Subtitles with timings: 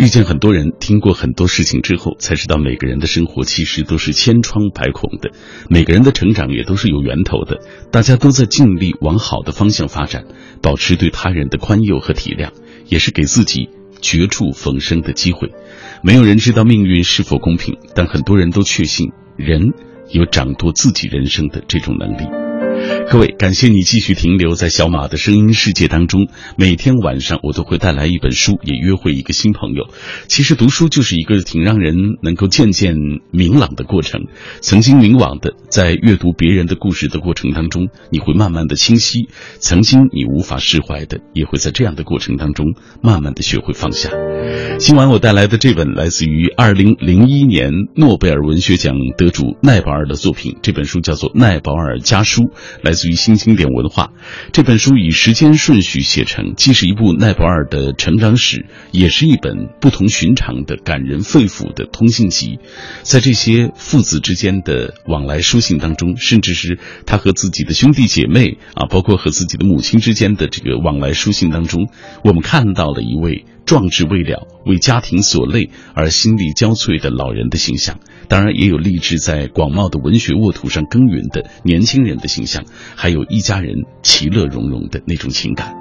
[0.00, 5.30] 遇见很多人，听过很多事情之后，才知道每个人的生活其实都是千疮百孔的，
[5.68, 7.60] 每个人的成长也都是有源头的。
[7.92, 10.24] 大家都在尽力往好的方向发展，
[10.62, 12.48] 保持对他人的宽宥和体谅，
[12.88, 13.68] 也是给自己
[14.00, 15.52] 绝处逢生的机会。
[16.02, 19.74] 没有人知道命运是否公平，但很多人都确信人
[20.08, 22.39] 有掌舵自己人生的这种能力。
[23.10, 26.28] 各位，感谢你继续停留在小马的声音世界当中。
[26.56, 29.88] 每天晚上我都会带来一本书，也约会一个新朋友。
[30.28, 32.94] 其实读书就是一个挺让人能够渐渐
[33.32, 34.26] 明朗的过程。
[34.60, 39.24] 曾经迷惘的，在阅读别人的故事的过程当中，你会慢慢的清晰；
[39.58, 44.10] 曾经你无法释怀的，也会在这样的过程当中慢慢的学会放下。
[44.78, 52.42] 今晚我带来的这本来自于二零零一年诺贝尔文学奖得主奈保尔的作品，这本书叫做《奈保尔家书》。
[52.82, 54.12] 来自于新经典文化，
[54.52, 62.58] 这本书以时间顺序写成，既是一部奈博尔的成长史，也是一本不同寻常的感人肺腑的通信集。
[63.02, 71.88] 在这些父子之间的往来书信当中，甚至是他和自己的兄弟姐妹啊，包括和自己的母亲之间的这个往来书信当中，
[72.24, 73.44] 我们看到了一位。
[73.64, 82.64] 壮志未了，为家庭所累而心力交瘁的老人的形象，当然也有立志在广袤的文学沃土上耕耘的年轻人的形象，
[82.96, 85.74] 还有一家人其乐融融的那种情感。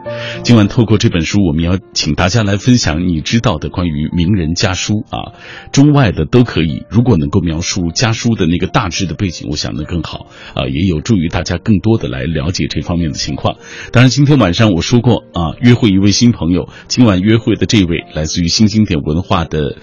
[0.44, 5.34] 今晚透过这本书，我们要请大家来分享你知道的关于名人家书啊，
[5.72, 6.84] 中外的都可以。
[6.92, 13.58] 如果能够描述家书的那个大致的背景，我想能更好啊，也有助于大家更多的来了解这方面的情况。
[13.92, 17.79] 当然，今天晚上我说过啊，约会一位新朋友，今晚约会的这。
[17.80, 19.78] 这位来自于新经典文化的，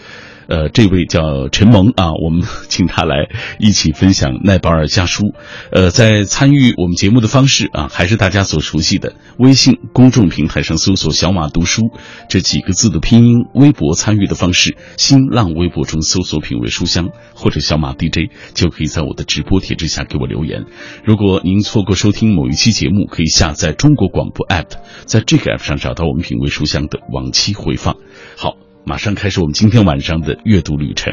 [0.48, 5.34] 呃，这位叫陈萌啊，我们请他来一起分享奈保尔家书。
[5.70, 11.82] 呃，在参与我们节目的方式啊，还是大家所熟悉的微信公众平台上搜索“小马读书”
[12.28, 20.64] 这几个字的拼音，微博参与的方式，新浪微博中搜索“品味书香”或者“小马 DJ”，就可以在我的直播帖之下给我留言。
[21.04, 24.66] 如果您错过收听某一期节目，可以下载中国广播 app。
[25.04, 27.96] 在这个 app 上找到我们品味书香的往期回放。
[28.36, 28.56] 好，
[28.88, 31.12] 马上开始我们今天晚上的阅读旅程。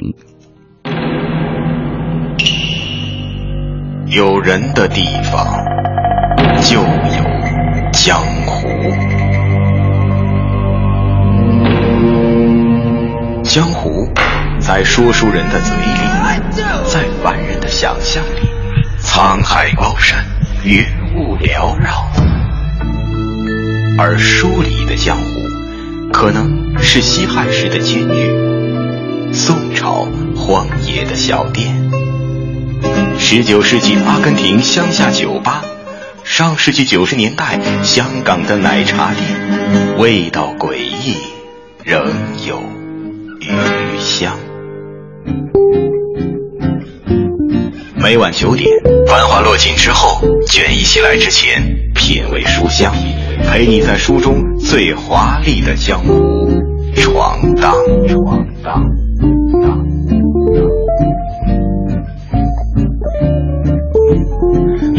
[4.06, 5.58] 有人的地方
[6.62, 7.24] 就有
[7.92, 8.68] 江湖，
[13.42, 14.08] 江湖
[14.60, 15.84] 在说书人的嘴里，
[16.86, 18.48] 在凡人的想象里，
[19.00, 20.24] 沧海高山，
[20.64, 20.86] 云
[21.16, 21.90] 雾缭绕。
[23.98, 25.40] 而书里的江湖，
[26.14, 31.92] 可能是西汉时的监狱，宋朝荒野的小店，
[33.18, 35.66] 十九世纪阿根廷乡下酒吧，
[36.24, 41.18] 上世纪九十年代香港的奶茶店，味道诡异，
[41.84, 42.06] 仍
[42.48, 42.62] 有
[43.42, 44.38] 余香。
[48.04, 48.70] 每晚九点，
[49.08, 51.64] 繁华落尽之后，卷意袭来之前，
[51.96, 52.94] 品味书香。
[53.48, 56.50] 陪你在书中最华丽的江湖
[56.98, 57.74] 闯荡，
[58.10, 58.84] 闯荡。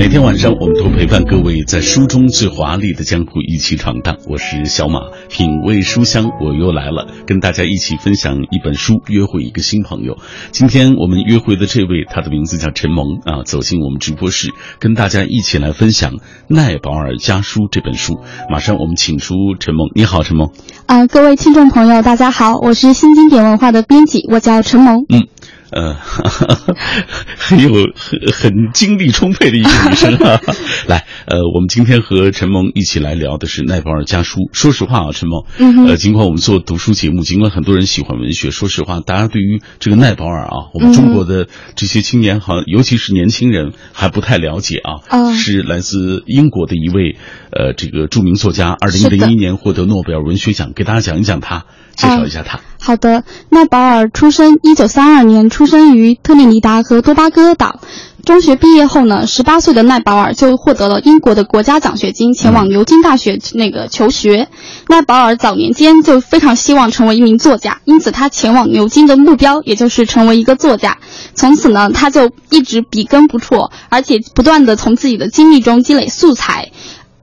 [0.05, 4.19] 每天晚上，我们都陪伴各位在书中最华丽的江湖一起闯荡。
[4.29, 5.01] 我是小马，
[5.31, 10.19] 品味书香，我又来了，跟大家一起分享一本书，约会一个新朋友。
[10.51, 16.13] 今天我们约会的这位，他的名字叫陈萌啊，走进我们直播室，跟大家一起来分享
[16.49, 18.21] 《奈保尔家书》这本书。
[18.51, 20.51] 马上我们请出陈萌，你好，陈萌。
[20.85, 25.07] 啊，各位听众朋友，大家好，我是新经典文化的编辑，我叫陈萌。
[25.09, 25.29] 嗯。
[25.75, 25.95] 呃，
[27.37, 30.41] 很有很很精力充沛的一个女生啊！
[30.87, 34.39] 来，呃，我们今天和陈萌一起来聊的是奈保尔家书。
[34.53, 35.45] 说实话啊，陈萌，
[35.89, 45.35] 呃，尽管我们做读书节目，尽管很多人喜欢文学，说实话，大家对于这个奈保尔啊，我们中国的这些青年，好像，尤其是年轻人还不太了解啊。
[45.35, 47.17] 是来自英国的一位
[47.51, 51.65] 呃，这个著名作家，二零零一年获得诺贝尔文学奖，给大家讲一讲他。
[51.97, 52.61] 介绍一下他。
[52.87, 57.81] 好的，奈保尔出生一九三二年，出生于特立尼达和多巴哥岛。
[58.27, 64.49] 中学毕业后呢，十八岁的奈保尔就获得了英国的国家奖学金，前往牛津大学那个求学。
[64.89, 70.99] 奈保尔早年间就非常希望成为一名作家，因此他前往牛津的目标也就是成为一个作家。
[71.35, 76.71] 从此呢，他就一直笔耕不辍，而且不断的从自己的经历中积累素材。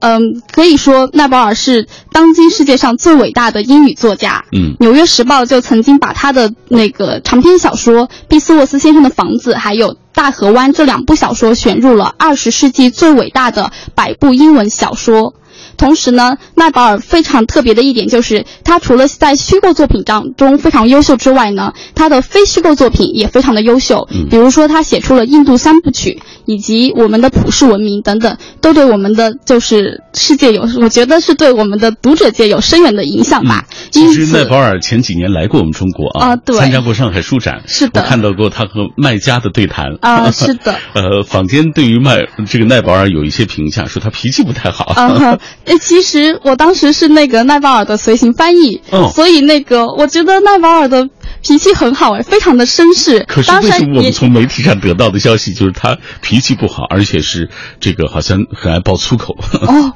[0.02, 4.44] 嗯，可以说奈保尔是当今世界上最伟大的英语作家。
[4.50, 15.34] 嗯，《纽约时报》就曾经把他的那个长篇小说《毕斯沃斯先生的房子》还有《大河湾》这两部小说选入了二十世纪最伟大的百部英文小说。
[15.76, 24.08] 同时呢，奈保尔非常特别的一点就是，他除了在虚构作品当中非常优秀之外呢，他的非虚构作品也非常的优秀。
[24.10, 33.64] 嗯，比如说他写出了印度三部曲，以及我们的普世文明等等，都对我们的就是世界有，我觉得是对我们的读者界有深远的影响吧。
[33.90, 40.74] 其实奈保尔前几年来过我们中国啊，对，参加过上海书展，是的，我看到过他和麦家的对谈啊， 是的。
[40.94, 44.84] 呃，坊间对于麦这个奈保尔有一些评价，说他脾气不太好。
[44.84, 48.80] 啊，哎，其实我当时是那个奈保尔的随行翻译，
[49.14, 51.08] 所以那个我觉得奈保尔的
[51.42, 53.24] 脾气很好，哎，非常的绅士。
[53.28, 57.50] 可是为什么我们从媒体上得到的消息就是他脾气不好，而且是
[57.80, 59.36] 这个好像很爱爆粗口？
[59.66, 59.92] 哦。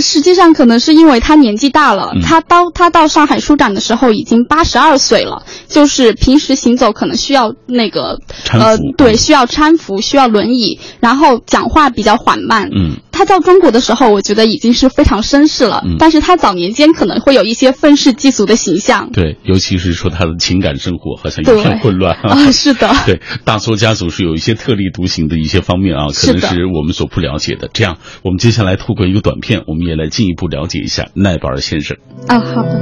[0.00, 2.12] 实际上，可能是因为他年纪大了。
[2.22, 8.20] 他到他到上海书展的时候已经八十二岁了，就是平时行走可能需要那个
[8.52, 12.70] 呃，对，需要搀扶，需要轮椅，然后讲话比较缓慢。
[12.72, 12.98] 嗯。
[13.18, 15.82] 他到中国的时候，我觉得已经是非常绅士了。
[15.98, 19.10] 但是他早年间可能会有一些愤世嫉俗的形象。
[19.10, 22.52] 对，尤其是说他的情感生活好像一片混乱 啊。
[22.52, 22.88] 是的。
[23.06, 27.68] 对，大作家族是有一些特立独行的一些方面啊，可能是我们所不了解的。
[27.72, 31.96] 这样，我们接下来透过一个短片，我们也来进一步了解一下奈保尔先生。
[32.28, 32.80] 啊，好的。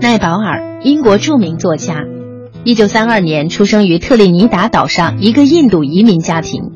[0.00, 2.04] 奈保尔，英国著名作家，
[2.62, 6.70] 一九三二年出生于特立尼达岛上一个印度移民家庭。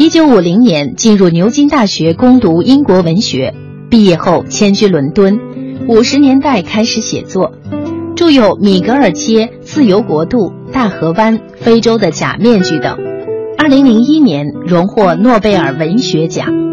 [0.00, 3.52] 一九五零年进入牛津大学攻读英国文学，
[3.90, 5.40] 毕业后迁居伦敦。
[5.88, 7.52] 五十年代开始写作，
[8.14, 12.96] 著有《米格尔街》《自由国度》《大河湾》《非洲的假面具》等。
[13.58, 16.67] 二零零一年荣获诺贝尔文学奖。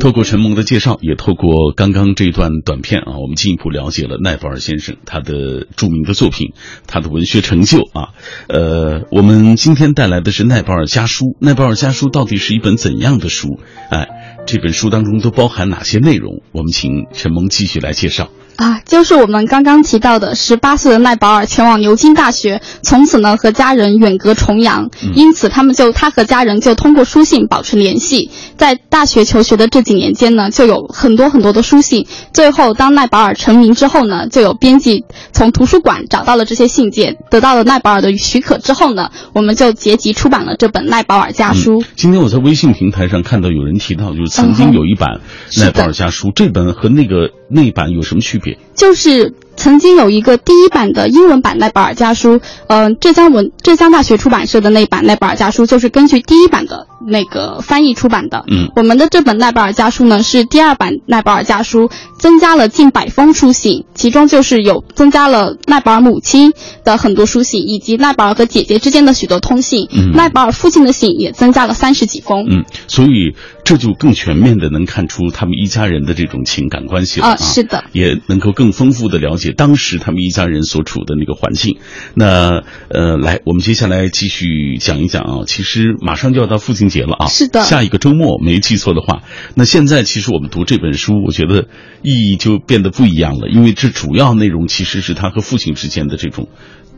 [0.00, 6.54] 透过陈萌的介绍，也透过刚刚这一段短片啊，我们进一步了解了奈保尔先生他的著名的作品，
[6.86, 8.16] 他的文学成就啊。
[8.48, 11.36] 呃，我们今天带来的是奈保尔家书。
[11.38, 13.60] 奈保尔家书到底是一本怎样的书？
[13.90, 14.08] 哎，
[14.46, 16.40] 这本书当中都包含哪些内容？
[16.52, 18.30] 我们请陈萌继续来介绍。
[18.60, 28.30] 啊，就是我们刚刚提到的，十八岁的奈保尔前往牛津大学，从此呢和家人远隔重洋，因此他们就他和家人就通过书信保持联系。
[28.58, 32.06] 在大学求学的这几年间呢，就有很多很多的书信。
[32.34, 41.82] 最后，当奈保尔成名之后呢，就有编辑从图书馆找到了这些信件，得到了奈保尔的许可之后呢，我们就结集出版了这本奈保尔家书。
[41.96, 45.22] 今天我在微信平台上看到有人提到，就是曾经有一版
[45.56, 48.58] 奈保尔家书，这本和那个那版有什么区别？
[48.74, 58.44] 就是曾经有一个第一版的英文版奈保尔家书，嗯，浙江文浙江大学出版社的那版奈保尔家书就是根据第一版的那个翻译出版的。
[58.48, 66.52] 嗯，我们的这本奈保尔家书呢是第二版奈保尔家书，增加了近百封书信，其中就是有增加了奈保尔母亲
[66.84, 69.88] 的很多书信，以及奈保尔和姐姐之间的许多通信。
[69.92, 72.46] 嗯，奈保尔父亲的信也增加了三十几封。
[72.48, 73.34] 嗯，所以
[73.70, 77.36] 这就更全面的能看出他们一家人的这种情感关系了啊。
[77.36, 78.70] 是的，也能够更。
[78.80, 81.76] 丰富的了解当时他们一家人所处的那个环境，
[82.14, 85.44] 那呃，来，我们接下来继续讲一讲啊。
[85.46, 89.22] 其实马上就要到父亲节了啊，是的，下一个周末没记错的话，
[89.54, 91.66] 那现在其实我们读这本书，我觉得
[92.00, 96.48] 意义就变得不一样了，因为这主要内容其实是他和父亲之间的这种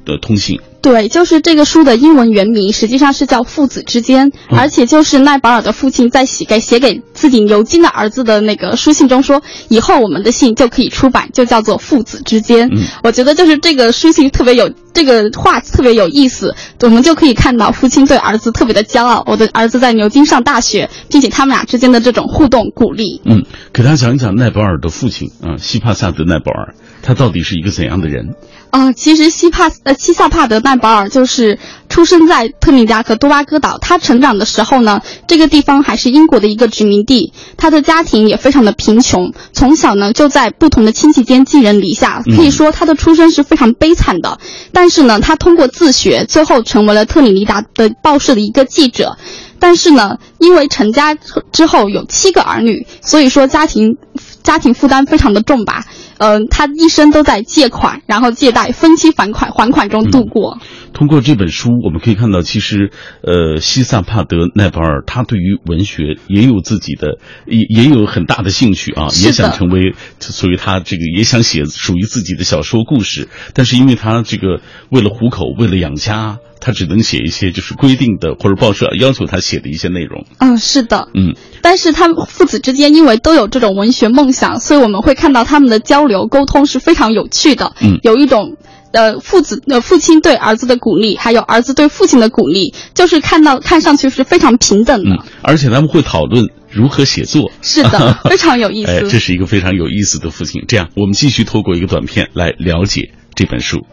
[0.05, 0.61] 的通信。
[0.81, 12.69] 对，就是这个书的英文原名实际上是叫《父子之间》，而且就是奈保尔的父亲在写给写给自己牛津的儿子的那个书信中说，以后我们的信就可以出版，就叫做《父子之间》。
[13.05, 23.21] 我觉得就是这个书信特别有这个话特别有意思，我们就可以看到父亲对儿子特别的骄傲，我的儿子在牛津上大学，并且他们俩之间的这种互动鼓励。
[23.25, 28.35] 嗯，给大家讲一讲奈保尔的父亲啊，西帕萨德奈保尔，他到底是一个怎样的人？
[28.73, 31.59] 啊，其实西帕呃西萨帕德奈保尔就是
[31.91, 33.77] 出生在特米达和多巴哥岛。
[33.77, 37.35] 他成长的时候呢，这个地方还是英国的一个殖民地。
[37.59, 44.41] 他的家庭也非常的贫穷，从小呢就在不同的亲戚间寄人篱下，可以说他的出身是非常悲惨的。
[44.73, 49.19] 但是呢，他通过自学，最后成为了特立达的报社的一个记者。
[49.59, 51.15] 但是呢，因为成家
[51.53, 53.99] 之后有七个儿女，所以说家庭
[54.43, 55.85] 家庭负担非常的重吧。
[56.23, 60.59] 嗯，他一生都在借款，然后借贷、分期还款、还款中度过。
[60.93, 62.93] 通过这本书，我们可以看到，其实，
[63.25, 73.29] 呃，西萨帕德奈保尔他对于文学也有自己的，也也有很大的兴趣啊，也想成为，所以他这个也想写属于自己的小说故事。
[73.53, 74.61] 但是因为他这个
[74.91, 80.25] 为了糊口，为了养家，他只能写一些就是规定的或者报社要求他写的一些内容。
[80.39, 81.35] 嗯，是的，嗯。
[81.63, 87.73] 但是他们父子之间因为都有这种文学梦想，所以我们会看到他们的交流沟通是非常有趣的。
[87.81, 88.57] 嗯，有一种。
[88.93, 95.17] 呃父子呃父亲对儿子的鼓励，还有儿子对父亲的鼓励，就是看到看上去是非常平等的。
[95.17, 97.51] 嗯，而且他们会讨论如何写作。
[97.63, 98.91] 是的， 非常有意思。
[98.91, 100.65] 哎，这是一个非常有意思的父亲。
[100.69, 103.87] 这样，我们继续透过一个短片来了解这本书。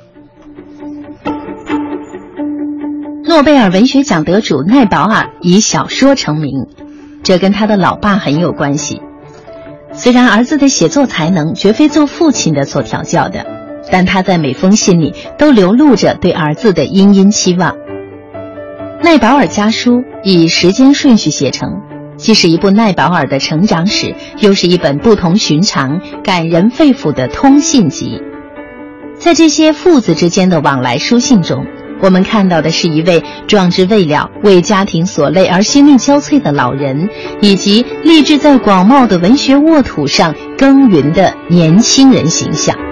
[3.23, 6.51] 诺贝尔文学奖得主奈保尔以小说成名，
[7.23, 8.99] 这跟他的老爸很有关系。
[9.91, 13.45] 虽然儿子的写作才能绝非做父亲的所调教的，
[13.91, 17.75] 但他在每封信里都流露着对儿子的殷殷期望。
[19.01, 21.81] 奈保尔家书以时间顺序写成，
[22.17, 28.21] 既是一部奈保尔的成长史，又是一本不同寻常、感人肺腑的通信集。
[29.17, 31.65] 在这些父子之间的往来书信中。
[32.01, 37.09] 我们看到的是一位壮志未了、为家庭所累而心力交瘁的老人，
[37.41, 42.88] 以及立志在广袤的文学沃土上耕耘的年轻人形象。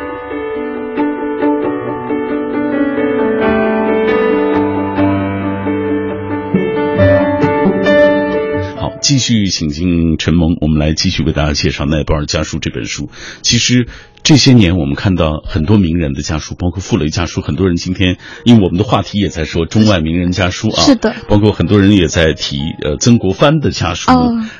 [9.08, 13.10] 继续请进陈萌，我们来继续为大家介绍《奈保尔家书》这本书。
[13.42, 13.88] 其实。
[14.24, 17.40] 这些年，我们看到很多名人的家书，包括傅雷家书。
[17.40, 21.16] 很多人今天，因为我们的话题也在说中外名人家书啊，是的。
[21.30, 24.12] 包括很多人也在提呃曾国藩的家书，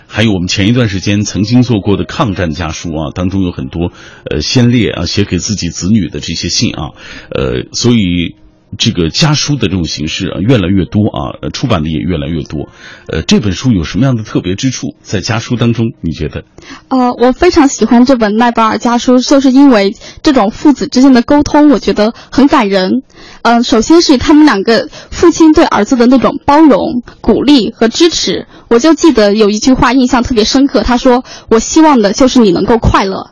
[0.08, 3.92] 还有我们前一段时间曾经做过的抗战家书啊，当中有很多
[4.32, 6.92] 呃先烈啊写给自己子女的这些信啊，
[7.30, 8.38] 呃，所以。
[8.78, 12.70] 这个家书的这种形式啊，越来越多啊，出版的也越来越多。
[13.08, 14.96] 呃，这本书有什么样的特别之处？
[15.02, 16.44] 在家书当中，你觉得？
[16.90, 23.02] 呃，我非常喜欢这本奈保尔家书，就是因为这种父子之间的沟通，我觉得很感人。
[23.42, 28.48] 嗯，首先是他们两个父亲对儿子的那种包容、鼓励和支持。
[28.70, 33.32] 我就记得有一句话印象特别深刻，他说：“我希望的就是你能够快乐。”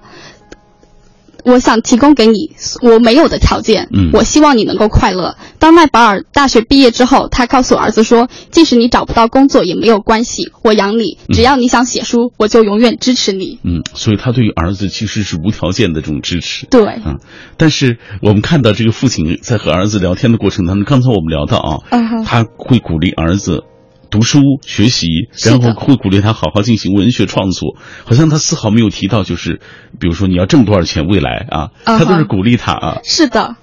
[1.45, 5.37] 我想提供给你我没有的条件，嗯，我希望你能够快乐。
[5.59, 16.65] 当迈保尔大学毕业之后，他告诉儿子说：“即使你找不到工作也没有关系，我养你，只要你想写书，我就永远支持你。”嗯，所以他对于儿子其实是无条件的这种支持。
[16.65, 17.19] 对，嗯，
[17.57, 23.63] 但是我们看到这个父亲在和儿子聊天的过程当中，刚才我们聊到啊，他会鼓励儿子。
[24.15, 25.07] 读书学习，
[25.43, 27.75] 然后会鼓励他好好进行文学创作。
[28.05, 29.59] 好像他丝毫没有提到，就是
[29.99, 32.99] 比如说你要挣多少钱，未来啊，他都是鼓励他啊。
[33.03, 33.57] 是的，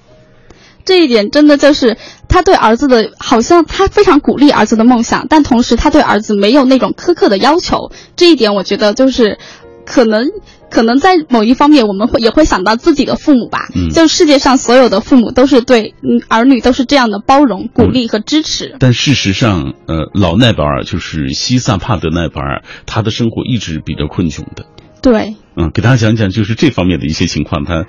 [0.84, 1.96] 这一点真的就是
[2.28, 7.90] 他对儿子的，好像他非常鼓励儿子的梦想，但同时他对儿子没有那种苛刻的要求。
[8.14, 9.38] 这一点我觉得就是
[9.86, 10.28] 可能。
[10.72, 13.68] 可能在某一方面，我们会也会想到自己的父母吧。
[13.74, 15.94] 嗯，就世界上所有的父母都是对
[16.28, 18.74] 儿女都是这样的包容、鼓励和支持。
[18.80, 24.64] 但事实上，呃，老奈保尔就是西萨帕德奈保尔，他的生活一直比较困窘的。
[25.02, 25.36] 对。
[25.54, 27.64] 嗯，给大家讲讲就是这方面的一些情况。
[27.64, 27.84] 他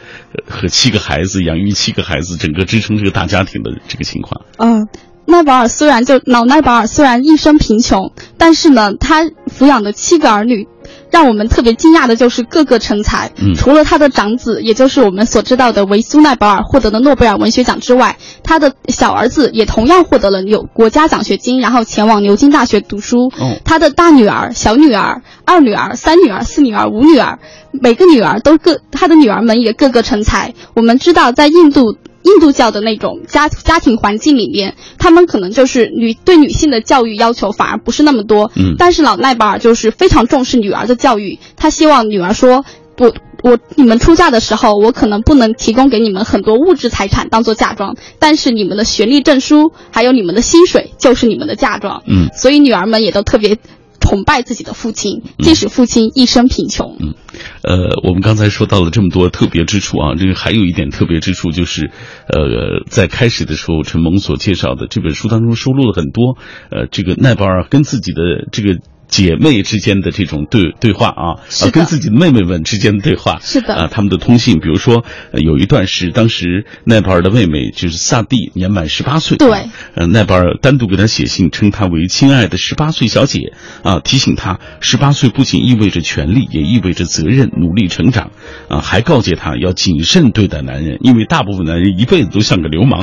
[0.50, 4.42] 和七个孩子，养育七个孩子，整个支撑这个大家庭的这个情况。
[4.58, 4.88] 嗯，
[5.26, 10.68] 奈保尔虽然就老奈保尔虽然一生贫穷，但是呢，他抚养的七个儿女。
[11.14, 23.32] 让我们特别惊讶的就是各个成才，除了他的长子，也就是我们所知道的维苏奈保尔获得的诺贝尔文学奖之外，他的小儿子也同样获得了有国家奖学金，然后前往牛津大学读书。
[23.64, 27.38] 他的大女儿、小女儿、二女儿、三女儿、四女儿、五女儿，
[27.72, 30.56] 每个女儿都各他的女儿们也各个成才。
[30.74, 31.96] 我们知道，在印度。
[32.24, 38.52] 印度教的那种家家庭环境里面，他们可能就是女对女性的教育要求反而不是那么多。
[38.56, 42.66] 嗯，但是老奈巴尔就是非常重视女儿的教育，他希望女儿说
[42.98, 43.14] ：“我
[43.44, 53.58] 我你们出嫁的时候，我可能不能提供给你们很多物质财产当做嫁妆，但是你们的学历证书还有你们的薪水就是你们的嫁妆。”嗯，所以女儿们也都特别。
[54.00, 56.98] 崇拜自己的父亲，即使父亲一生贫穷。
[57.00, 57.16] 嗯，
[57.64, 61.92] 呃，我们刚才说到了这么多特别之处啊，这个还有一点特别之处就是，
[62.28, 66.38] 呃，在开始的时候，陈蒙所介绍的这本书当中收录了很多，
[66.70, 68.80] 呃，这个奈保尔跟自己的这个。
[69.08, 88.32] 姐妹之间的这种对对话啊，啊，跟自己的妹妹们之间的对话，是的，啊，他们的通信，比如说有一段是当时奈保尔的妹妹就是萨蒂年满十八岁，对，呃，奈保尔单独给她写信，称她为亲爱的十八岁小姐，啊，提醒她十八岁不仅意味着权利，也意味着责任，努力成长，
[88.68, 93.02] 啊，还告诫她要谨慎对待男人，因为大部分男人一辈子都像个流氓，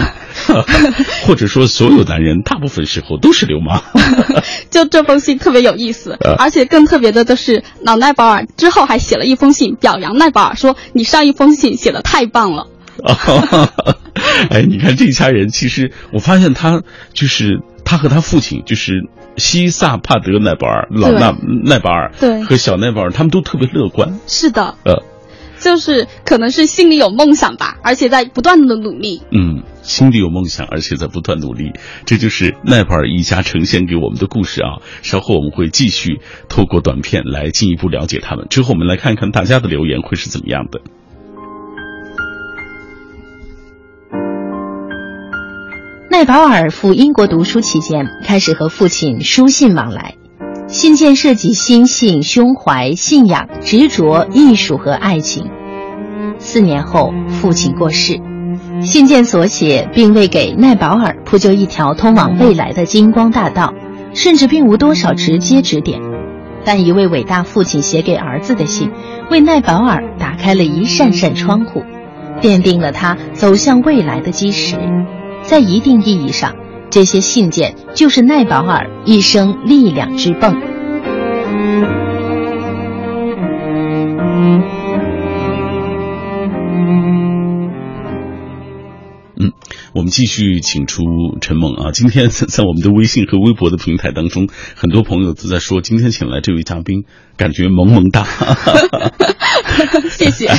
[1.23, 3.83] 或者说所有男人大部分时候都是流氓，
[4.71, 6.00] 就这封信特别有意思。
[6.39, 12.67] 而且更特别的就是，老奈保尔之后还写了一封信表扬奈保尔，说你上一封信写的太棒了。
[14.51, 24.19] 哎，你看这一家人，其实我发现他就是他和他父亲，就是西萨帕德奈保尔，老奈奈保尔，对，和小奈保尔，他们都特别乐观。
[24.27, 25.03] 是的，呃。
[25.61, 29.23] 就是可能是心里有梦想吧，而且在不断的努力。
[29.31, 31.73] 嗯，心里有梦想，而且在不断努力，
[32.07, 34.81] 这就是奈保尔一家呈现给我们的故事啊。
[35.03, 38.47] 稍后我们会继续透过短片来进一步了解他们。
[38.49, 40.81] 之后我们来看看大家的留言会是怎么样的。
[46.11, 50.17] 奈保尔赴英国读书期间，开始和父亲书信往来。
[50.71, 55.51] 信件涉及心性、胸怀、信仰、执着、艺术和爱情。
[56.39, 58.21] 四年后，父亲过世，
[58.81, 63.75] 信件所写并未给奈保尔铺就一条通往未来的金光大道，
[64.15, 66.01] 甚至并无多少直接指点。
[66.65, 68.93] 但一位伟大父亲写给儿子的信，
[69.29, 71.83] 为奈保尔打开了一扇扇窗户，
[72.41, 74.77] 奠定了他走向未来的基石。
[75.43, 76.55] 在一定意义上。
[76.91, 80.61] 这些信件就是奈保尔一生力量之泵。
[89.37, 89.53] 嗯，
[89.95, 91.05] 我们继续请出
[91.41, 91.93] 陈猛啊。
[91.93, 97.05] 今天在我们的微信和微博的平台当中，很多朋友都在说，今天请来这位嘉宾。
[97.37, 98.27] 感觉萌萌哒，
[100.11, 100.50] 谢谢。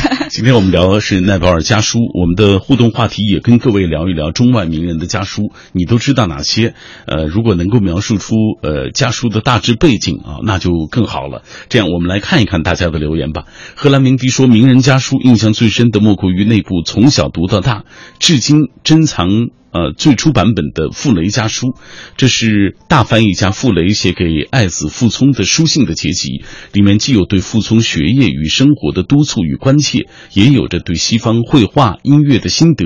[0.41, 6.73] 今天我们聊的是奈保尔家书，我们的互动话题也跟各位聊一聊中外名人的家书，你都知道哪些？
[7.05, 8.33] 呃，如果能够描述出
[8.63, 11.43] 呃家书的大致背景啊，那就更好了。
[11.69, 13.43] 这样，我们来看一看大家的留言吧。
[13.75, 17.85] 荷兰明迪说，名人家书印象最深的莫过于那部从小读到大，
[18.17, 19.51] 至今珍藏。
[19.71, 21.67] 呃，最初版本的《傅雷家书》，
[22.17, 26.43] 这是大翻译家傅雷写给爱子傅聪的书信的结集。
[26.73, 32.85] 里面既有对傅聪学业与生活的督促与关切，也有着对西方绘画、音乐的心得。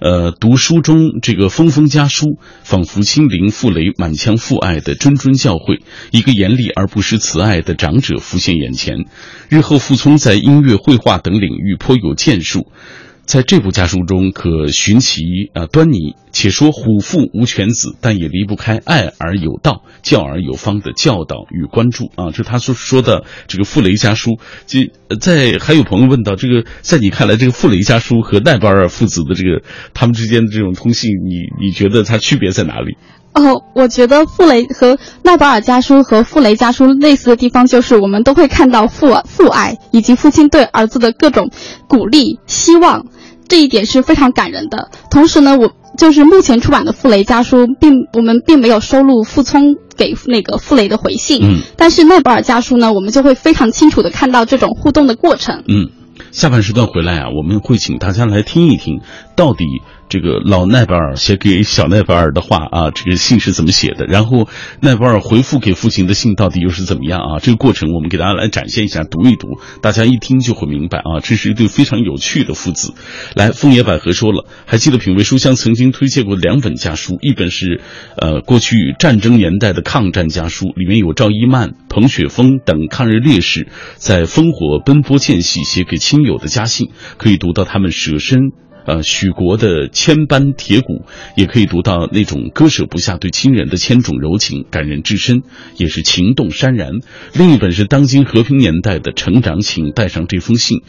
[0.00, 5.80] 呃，读书中这个封封家书，仿佛亲临傅雷满腔父爱的谆谆教诲，
[6.12, 9.04] 一个严厉而不失慈爱的长者浮现眼前。
[9.50, 12.72] 日后傅聪在音乐、绘画等领域颇有建树。
[13.26, 16.14] 在这部家书中，可寻其啊端倪。
[16.30, 22.30] 且说虎父无犬子，但也离不开爱而有道、教而有方的教导与关注啊。
[22.30, 29.62] 这他所说的这个傅雷家书，这在还有朋友问到这个，在你看来，这个傅雷家书和奈巴尔父子的这个
[29.94, 32.98] 他们之间的这种通信，你你觉得它区别在哪里？
[33.32, 41.50] 哦，我觉得傅雷和奈巴尔家书和傅雷家书类似的地方，就是我们都会看到父父爱以及父亲对儿子的各种
[41.88, 43.06] 鼓励、希望。
[43.48, 44.90] 这一点是非常感人的。
[45.10, 51.40] 同时呢，我就是目前出版的《傅雷家书》，并我们并没有收录傅聪给那个傅雷的回信。
[51.42, 51.60] 嗯。
[51.76, 55.64] 但是《奈保尔家书》呢，我们就会非常清楚的看到这种互动的过程。
[55.68, 55.90] 嗯，
[56.32, 59.00] 下半时段回来啊，我们会请大家来听一听，
[59.36, 59.64] 到底。
[60.08, 64.06] 这个老奈保尔写给小奈保尔的话啊，这个信是怎么写的？
[64.06, 64.48] 然后
[64.80, 67.38] 奈保尔回复给父亲的信到底又是怎么样啊？
[67.40, 71.20] 这个过程我们给大家来展现一下，读一读，大家一听就会明白啊。
[71.22, 72.94] 这是一对非常有趣的父子。
[73.34, 77.80] 来，枫叶百合说了，还记得品味书香曾经推荐过两本家书，一本是
[78.16, 88.52] 呃过去战争年代的抗战家书，里面有赵一曼、彭雪枫等抗日烈士在烽火奔波间隙写给亲友的家信，可以读到他们舍身。
[88.86, 91.04] 呃，许国的千般铁骨，
[91.36, 95.42] 也可以读到那种割舍不下对亲人的千种柔情，感人至深，
[95.76, 97.00] 也是情动潸然。
[97.34, 100.82] 另一本是当今和平年代的成长，请带上这封信。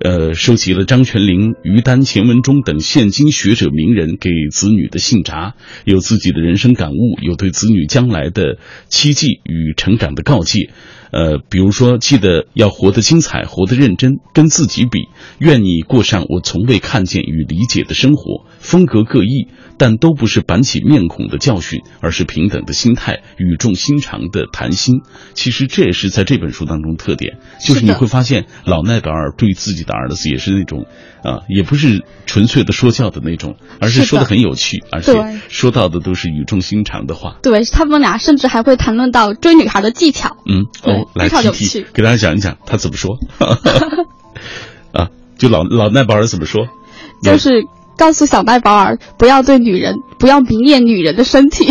[0.00, 10.70] 呃，收集了张泉灵、于丹、钱文忠等现今学者名人给子女的信札，有自己的人生感悟，有对子女将来的期冀与成长的告诫。
[11.14, 19.46] 呃，比如说，记得要活得精彩，活得认真，跟自己比，愿你过上我从未看见与理解的生活，风格各异。
[19.76, 25.00] 但都不是板起面孔的教训，而是平等的心态、语重心长的谈心。
[25.32, 30.86] 其实这也是在这本书当中特点，就是你会发现老奈德尔对自己的儿子也是那种，
[31.24, 37.38] 啊，也不是纯粹的说教的那种，而是说的很有趣，而且说到的都是语重心长的话。
[37.42, 40.36] 对，他们俩甚至还会谈论到追女孩的技巧。
[40.46, 43.18] 嗯，哦，来听听，给大家讲一讲他怎么说。
[44.92, 46.66] 啊，就老老奈保尔怎么说？
[47.22, 47.64] 就是。
[47.96, 51.64] 告诉小奈保尔不要对女人，不要迷恋女人的身体。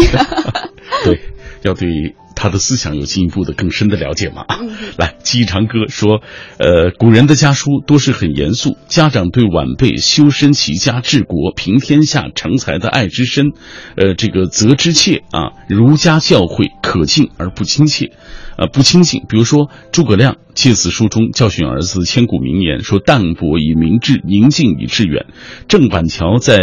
[1.04, 1.20] 对，
[1.64, 1.90] 要对
[2.36, 4.46] 他的思想有进一步的更深的了解吗。
[4.98, 6.22] 来，记忆长歌说，
[6.58, 13.52] 呃，古人的家书多是很严肃，家长对晚辈修身齐家治国平天下成才的爱之深，
[13.96, 18.12] 呃，这个责之切啊，儒家教诲可敬而不亲切。
[18.56, 19.24] 呃，不亲近。
[19.28, 25.26] 比如说，诸葛亮借此书中教训儿子千古名言，说：“淡泊以明志，宁静以致远。”
[25.68, 26.60] 郑板桥在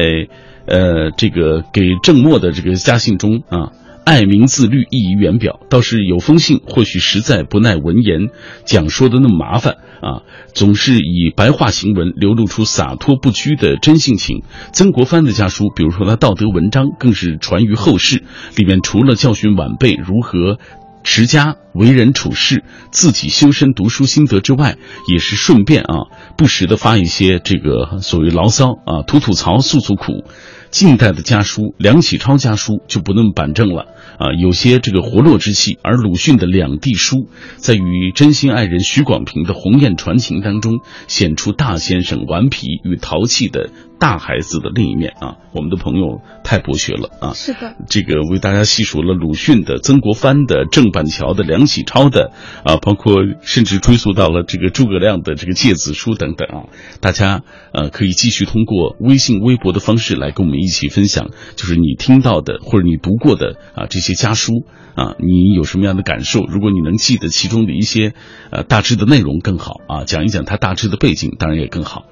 [0.66, 3.72] 呃，这个给郑默的这个家信中啊。
[4.04, 5.60] 爱民自律，溢于言表。
[5.68, 8.30] 倒是有封信，或许实在不耐文言
[8.64, 14.42] 讲说的那么麻烦啊，总是以白话行文流露出洒脱不拘的真性情。
[14.72, 18.24] 曾国藩的家书，比如说他道德文章，更是传于后世。
[18.56, 20.58] 里面除了教训晚辈如何
[21.02, 24.76] 持家、为人处事、自己修身读书心得之外，
[25.08, 25.94] 也是顺便啊，
[26.36, 30.24] 不时的发一些这个所谓牢骚啊，吐吐槽、诉诉苦。
[30.70, 33.86] 近代的家书，梁启超家书就不那么板正了
[34.18, 35.78] 啊，有些这个活络之气。
[35.82, 40.78] 而鲁迅的两地书，在与真心爱人许广平的鸿雁传情当中，
[41.08, 43.70] 显出大先生顽皮与淘气的。
[44.00, 47.32] 大孩子的另一面啊，我们的朋友太博学了啊！
[47.34, 52.32] 是的，这个为大家细数了鲁迅的、曾国藩的、郑板桥的、梁启超的
[52.64, 56.64] 啊，包括甚至追溯到了这个诸葛亮的这个《诫子书》等等啊。
[57.00, 57.42] 大家
[57.74, 66.46] 呃可以继续通过微信、微博的方式来跟我们一起分享，就是你听到的或者你读过的啊这些家书啊，你有什么样的感受？
[66.46, 68.14] 如果你能记得其中的一些
[68.50, 72.06] 呃大致的内容更好啊，讲一讲它大致的背景，当然也更好。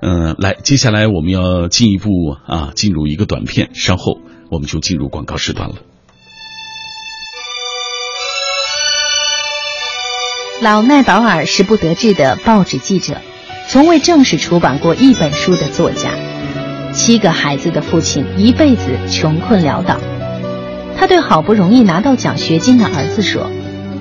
[0.00, 2.10] 嗯，来，接下来我们要进一步
[2.46, 5.74] 啊，进入一个短片，稍后我们就进入广告时段了。
[10.60, 13.16] 老奈保尔是不得志的报纸记者，
[13.68, 16.12] 从未正式出版过一本书的作家，
[16.92, 19.98] 七个孩子的父亲，一辈子穷困潦倒。
[20.96, 23.50] 他对好不容易拿到奖学金的儿子说：“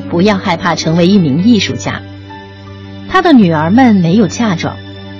[0.09, 2.01] 不要害怕成为一名艺术家。”
[3.09, 4.77] 他的女儿们没有嫁妆。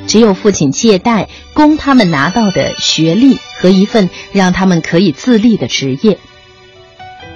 [0.08, 6.17] 只有父亲借贷供他们拿到的学历和一份让他们可以自立的职业。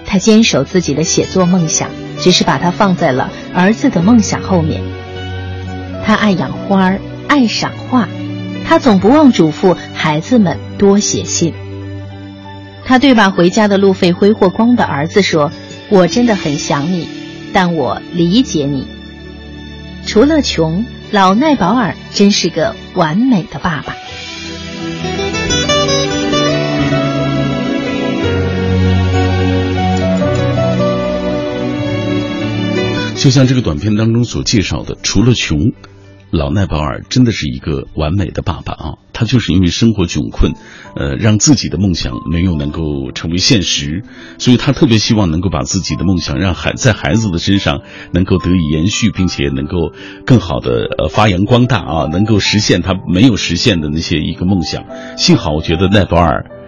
[0.06, 4.82] 他坚守自己的写作梦想，只是把它放在了儿子的梦想后面。
[6.06, 8.10] 他爱养花，爱赏画，
[8.66, 11.54] 他总不忘嘱咐孩子们多写信。
[12.84, 15.52] 他对把回家的路费挥霍光的儿子说
[15.90, 17.08] ：“我真的很想你，
[17.54, 18.88] 但我理解你。
[20.06, 23.94] 除了穷。”老奈保尔真是个完美的爸爸。
[33.18, 35.74] 就像这个短片当中所介绍的，除了穷。
[36.32, 38.94] 老奈保尔真的是一个完美的爸爸啊！
[39.12, 40.54] 他就是因为生活窘困，
[40.96, 44.04] 呃，让自己的梦想没有能够成为现实，
[44.38, 47.82] 所以他特别希望能够把自己的梦想让孩在孩子的身上
[48.14, 49.92] 能够得以延续，并且能够
[50.26, 54.86] 更好的发扬光大啊，能够实现他没有实现的那些一个梦想。
[55.18, 56.61] 幸好，我觉得奈保尔。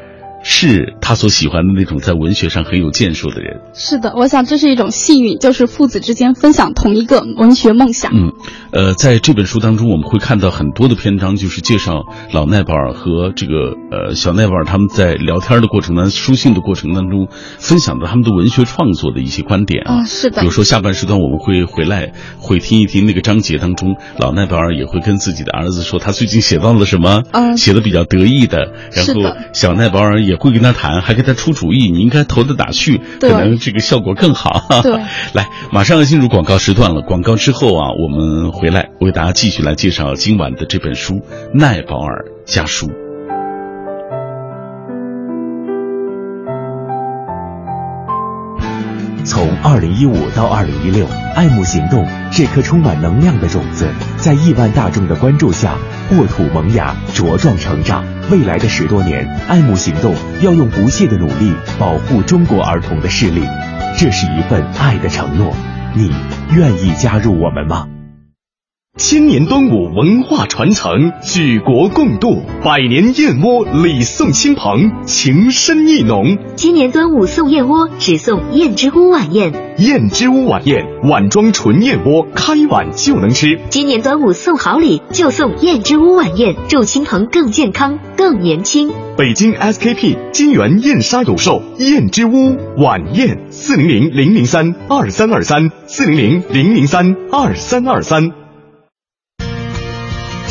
[0.43, 3.61] 是他所喜欢的那种在文学上很有建树的人。
[3.73, 8.11] 是的，我想这是一种幸运，就是父子之间分享同一个文学梦想。
[8.13, 8.33] 嗯，
[8.71, 12.03] 呃，在这本书当中，我们会看到很多的篇章，就是介绍
[12.33, 13.53] 老奈保尔和这个
[13.89, 20.03] 呃小奈保尔他们在聊天的过程当中、书信的过程当中，分享的他们的文学创作的一些观点啊。
[20.03, 20.41] 是的。
[20.41, 27.23] 比如说下半时段我们会回来会听一听那个章节当中，老奈保尔也会跟自己的儿子说他最近写到了什么，
[27.55, 28.73] 写的比较得意的。
[28.91, 30.32] 然后小奈保尔也。
[30.33, 34.65] 也会跟他谈，还给他出主意，你应该投到哪去，可能这个效果更好。
[34.81, 34.99] 对，
[35.33, 37.01] 来，马上要进入广告时段了。
[37.01, 41.15] 广告之后啊，我们回来为大家继续来介绍今晚的这本书
[41.53, 42.87] 《奈保尔家书》。
[49.23, 55.77] 从二零一五到二零一六，爱慕行动这颗充满能量的种子，在亿万大众的关注下，
[56.11, 58.03] 沃土萌芽，茁壮成长。
[58.31, 63.41] 未来的十多年，爱慕行动要用不懈的努力保护中国儿童的视力，
[63.97, 65.53] 这是一份爱的承诺。
[65.93, 66.11] 你
[66.55, 67.87] 愿意加入我们吗？
[68.99, 76.37] 千年端午文化传承，举国共度，百年燕窝礼送亲朋，情深意浓。
[76.55, 79.51] 今年端午送燕窝，只送燕之屋晚宴。
[79.79, 83.59] 燕之屋晚宴，碗装纯燕窝，开碗就能吃。
[83.71, 88.91] 今年端午送好礼，就送燕之屋晚宴，祝亲朋更健康、更年轻。
[89.17, 98.42] 北京 SKP 金源燕莎有售燕之屋晚宴，四零零零零三二三二三，四零零零零三二三二三。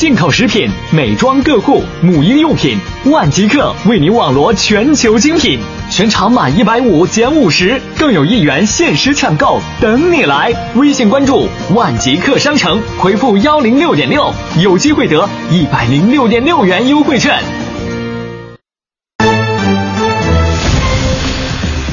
[0.02, 5.60] 进口食品、美妆个护、母婴用品，万极客为您网罗全球精品，
[5.92, 10.52] 全场满一百五减五十，更有一元限时抢购等你来！
[10.74, 17.40] 微信关注万极客商城，回复幺零六点六，有机会得一百零六点六元优惠券。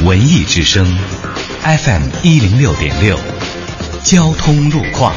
[0.03, 0.83] 文艺之声
[1.61, 3.15] ，FM 一零六点六，
[4.03, 5.13] 交通路况。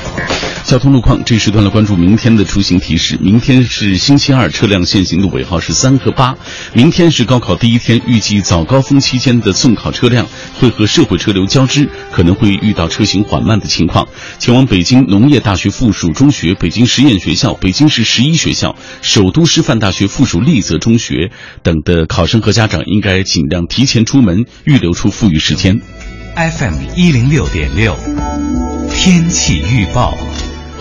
[0.64, 3.18] 交通路况，这时段来关注明天的出行提示。
[3.20, 6.35] 明天是星期二，车辆限行的尾号是三和八。
[6.72, 10.27] 明天是高考第一天，预计早高峰期间的送考车辆
[10.59, 14.09] 会和社会车流交织，可能会遇到车行缓慢的情况。
[14.38, 25.83] 前往北京农业大学附属中学、北京实验学校、北京市十一学校、首都师范大学附属丽泽中学等的考生和家长，应该尽量提前出门，预留出富裕时间。
[26.35, 27.94] FM 一零六点六，
[28.94, 30.16] 天气预报。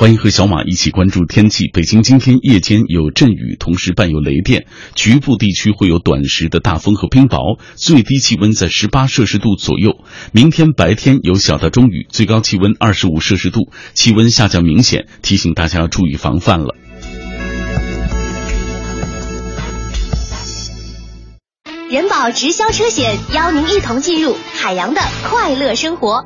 [0.01, 1.65] 欢迎和小马一起关注天气。
[1.71, 9.99] 北京今天夜间有阵雨，同时伴有雷电，局部地区会有短时的大风和冰雹，最低气温在十八摄氏度左右。
[10.31, 16.75] 明天白天有小到中雨，最高气温二十五摄氏度，气温下降明显，提醒大家要注意防范了。
[21.91, 26.25] 人保直销车险邀您一同进入海洋的快乐生活。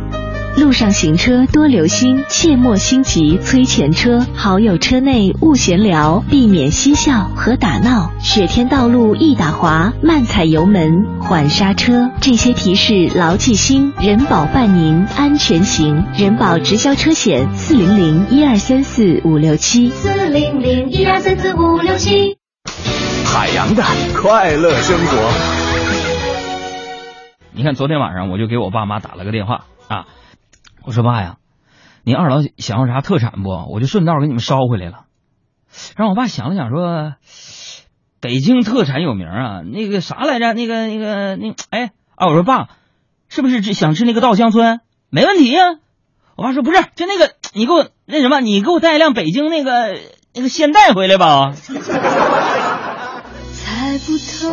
[0.57, 8.11] 路上行车多留心，切莫心急催前车，好友车内勿闲聊，避免嬉笑和打闹。
[8.19, 12.11] 雪天道路易打滑，慢踩油门，缓刹车。
[12.19, 16.05] 这些提示牢记心，人保伴您安全行。
[16.17, 22.37] 人保直销车险四零零一二三四五六七四零零一二三四五六七。
[23.25, 23.83] 海洋的
[24.21, 25.17] 快乐生活。
[27.53, 30.05] 你看，昨天晚上我就给我爸妈打了个电话啊，
[30.83, 31.37] 我说爸呀，
[32.03, 33.49] 你二老想要啥特产不？
[33.71, 35.05] 我就顺道给你们捎回来了。
[35.95, 37.13] 然后我爸想了想说，
[38.19, 40.53] 北京特产有名啊，那个啥来着？
[40.53, 42.69] 那个那个那哎啊，我说爸，
[43.29, 44.81] 是不是想吃那个稻香村？
[45.09, 45.61] 没问题呀、
[46.35, 49.97] 我爸说不是，就那个你给我那什么，你给我带一辆北京那个
[50.33, 51.51] 那个现代回来吧。
[51.53, 51.71] 猜
[53.99, 54.49] 不透，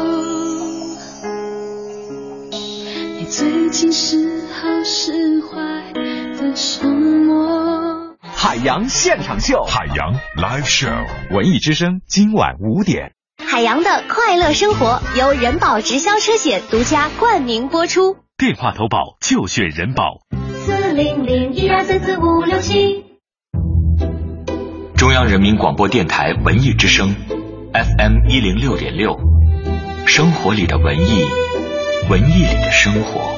[3.18, 4.37] 你最近是
[4.68, 8.16] 好是坏的什么？
[8.22, 13.12] 海洋现场秀，海洋 Live Show，文艺之声今晚五点。
[13.42, 18.18] 海洋的快乐生活由人保直销车险独家冠名播出。
[18.36, 20.20] 电话投保就选人保。
[20.66, 23.06] 四零零一二三四五六七。
[24.98, 27.16] 中央人民广播电台文艺之声
[27.72, 29.16] ，FM 一零六点六，
[30.06, 31.24] 生活里的文艺，
[32.10, 33.37] 文艺里的生活。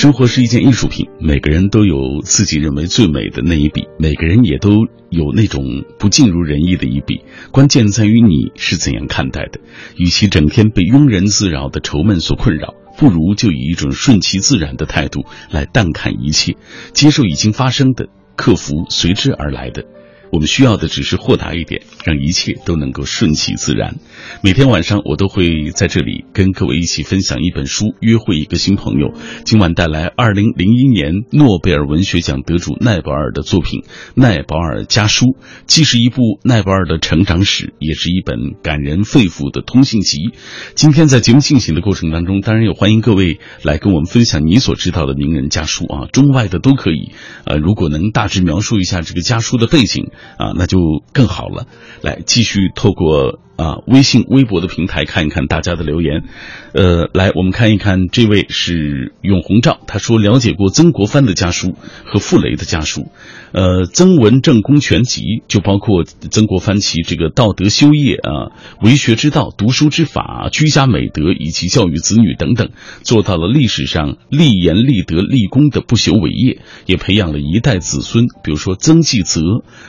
[0.00, 5.62] 生活是一件艺术品，每个人都有自己认为最美的那一笔，每个人也都有那种
[5.98, 7.20] 不尽如人意的一笔。
[7.50, 9.60] 关键在于你是怎样看待的。
[9.98, 16.56] 与其整天被庸人自扰的愁闷所困扰，不如就以一种顺其自然的态度来淡看一切，
[16.94, 19.84] 接受已经发生的，克服随之而来的。
[20.30, 23.96] 我们需要的只是豁达一点，让一切都能够顺其自然。
[24.42, 29.12] 每天晚上我都会在这里跟各位一起分享一本书，约会一个新朋友。
[29.44, 33.80] 今晚带来二零零一年诺贝尔文学奖得主奈保尔的作品
[34.14, 35.26] 《奈保尔家书》，
[35.66, 40.30] 既是一部奈保尔的成长史，也是一本感人肺腑的通信集。
[40.76, 47.10] 今天在节目进行的过程当中，当然也欢迎各位来跟我们分享你所知道的名人家书啊，中外的都可以。
[47.44, 50.10] 呃，如果能大致描述一下这个家书的背景。
[50.36, 50.78] 啊，那就
[51.12, 51.66] 更好了。
[52.02, 56.24] 来，继续透过啊微信、微博的平台看一看大家的留言。
[56.72, 63.08] 呃，来，我们看一看，这位是永红照，他说了解过曾国藩的家书和傅雷的家书。
[63.52, 72.70] 呃，《曾文正公全集》就包括曾国藩其这个道德修业啊、为学之道、读书之法、居家美德以及教育子女等等，
[73.02, 79.40] 做到了历史上立言、立德、立功的不朽伟业，也培养了一代子孙，比如说曾纪泽，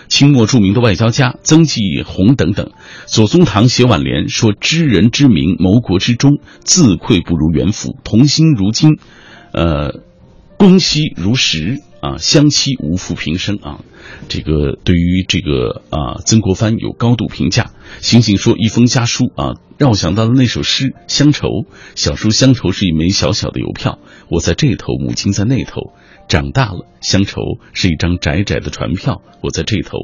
[0.08, 2.72] 清末著名的外交家曾纪红等等。
[3.06, 8.98] 左宗棠常写挽联说：“知人之明，谋国之忠，自愧不如元父，同心如金，
[9.54, 10.00] 呃，
[10.58, 13.84] 公兮如石啊，相期无负平生啊。”
[14.28, 17.70] 这个对于这个啊，曾国藩有高度评价。
[18.00, 21.48] 醒醒说一封家书啊，让我想到了那首诗《乡愁》。
[21.94, 25.94] 小时候，乡愁是一枚小小的邮票，我在这头，母亲在那头。
[26.28, 27.42] 长大了，乡愁
[27.74, 30.00] 是一张窄窄的船票，我在这头，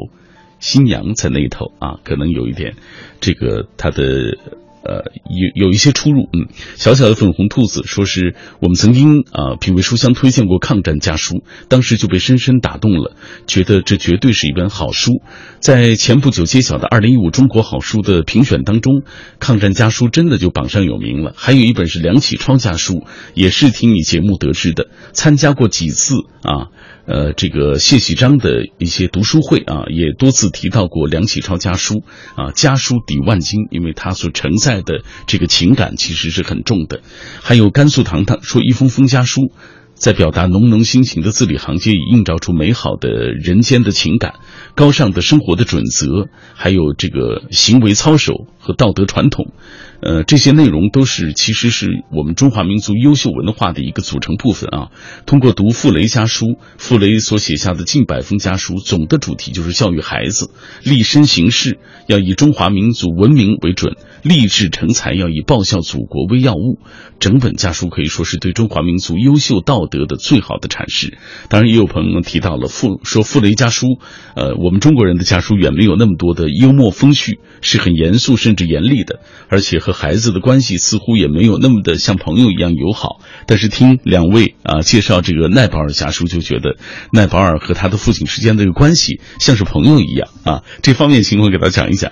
[0.60, 2.76] 新娘在那一头啊，可能有一点，
[3.20, 4.38] 这个他的。
[4.84, 13.18] 呃，有有一些出入，嗯，小小的粉红兔子说是我们曾经啊，品味书香推荐过抗战家书，当时就被深深打动了，
[13.48, 15.22] 觉得这绝对是一本好书。
[15.60, 19.02] 在前不久揭晓的二零一五中国好书的评选当中，
[19.40, 21.34] 抗战家书真的就榜上有名了。
[21.36, 26.70] 还有一本是梁启超家书，也是听你节目得知的，参加过几次啊。
[27.08, 32.04] 呃，这个谢喜章的一些读书会啊，也多次提到过梁启超家书
[32.36, 37.00] 啊，家书抵万金，因为他所承载的这个情感其实是很重的。
[37.42, 39.54] 还有甘肃糖糖说，一封封家书，
[39.94, 44.34] 在表达浓浓心情的字里行间，已映照出美好的人间的情感、
[44.76, 49.54] 高尚的生活的准则，还有这个行为操守和道德传统。
[50.00, 54.90] 呃，这些内容都是其实是我们中华民族优秀文化的一个组成部分啊。
[55.26, 60.52] 通过读傅雷家书，傅雷所写下的近百封家书，总的主题就是教育孩子，
[60.84, 66.78] 立身行事要以中华民族文明为准，立志成才要以报效祖国为要务。
[67.20, 71.18] 整本家书可以说是对中华民族优秀道德的最好的阐释。
[71.50, 73.98] 当然，也有朋友们提到了傅说傅雷家书，
[74.36, 79.82] 呃，我们中国人的家书远没有那么多的幽默风趣，是很严肃甚至严厉的，而且。
[79.88, 86.76] 和孩子的关系似乎也没有那么的像朋友一样友好，但是听两位啊介绍这个奈保尔家书，就觉得
[87.14, 90.64] 奈保尔和他的父亲之间的这个关系像是朋友一样啊。
[90.82, 92.12] 这方面情况给他讲一讲。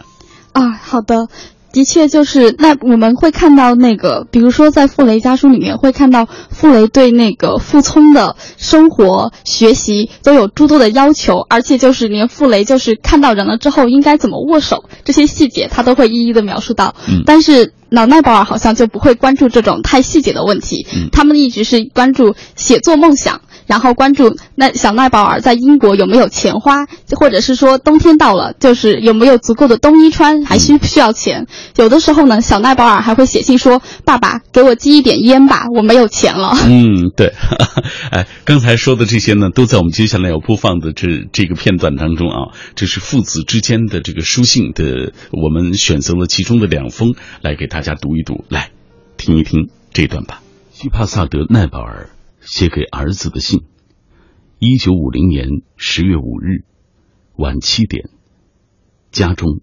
[0.53, 1.27] 啊，好的。
[1.75, 16.95] 的确，就是那我们会看到那个，比如说在傅雷家书里面会看到傅雷对那个傅聪的生活、学习都有诸多的要求，而且就是连傅雷就是看到人了之后应该怎么握手这些细节，他都会一一的描述到。
[17.09, 23.41] 嗯，但是老奈保尔好像就不会关注这种太细节的问题，他们一直是关注写作梦想。
[23.65, 26.85] 然后关注那小奈保尔在英国有没有钱花，
[27.17, 31.47] 或者是说冬天到了，就是有没有足够的冬衣穿，还需不需要钱？
[31.75, 37.33] 有的时候呢，小奈保尔还会写信说：“爸爸，给我寄一点烟吧，我没有钱了。”嗯，对，
[38.11, 42.53] 哎，刚才说的这些呢，都在我们接下来要播放的这这个片段当中啊。
[42.75, 48.69] 这是父子之间的这个书信的，我们选择了其中的两封来给大家读一读，来
[49.17, 50.41] 听一听这段吧。
[50.71, 52.09] 西帕萨德奈保尔。
[52.45, 53.63] 写给儿子的信，
[54.59, 56.63] 一九五零年十月五日
[57.35, 58.07] 晚七点，
[59.09, 59.61] 家中。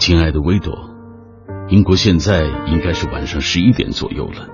[0.00, 0.90] 亲爱的维多，
[1.68, 4.48] 英国现在应该是晚上十一点左右了。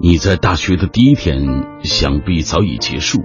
[0.00, 1.46] 你在大学的第一天
[1.84, 3.22] 想必早已结束。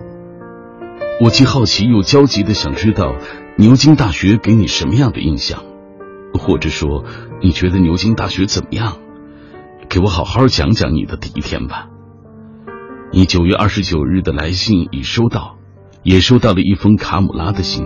[1.21, 3.15] 我既好奇又焦急的想知道
[3.58, 5.70] 牛津大学给你什么样的印象。
[6.33, 7.03] 或者说，
[7.41, 8.97] 你觉得牛津大学怎么样？
[9.89, 11.89] 给我好好讲讲你的第一天吧。
[13.11, 15.57] 你九月二十九日的来信已收到，
[16.01, 17.85] 也收到了一封卡姆拉的信。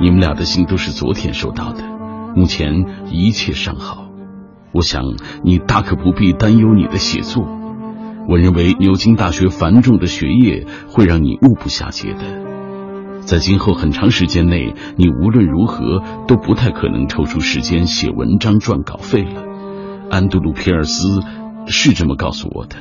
[0.00, 1.82] 你们俩的信都是昨天收到的。
[2.36, 4.08] 目前一切尚好。
[4.72, 5.04] 我想
[5.44, 7.48] 你大可不必担忧你的写作。
[8.28, 12.43] 我认为牛津大学繁重的学业会让你目不暇接的。
[13.24, 19.42] 在今后很长时间内，你无论如何都不太可能抽出时间写文章赚稿费了。
[20.10, 21.22] 安德鲁·皮尔斯
[21.66, 22.76] 是这么告诉我的。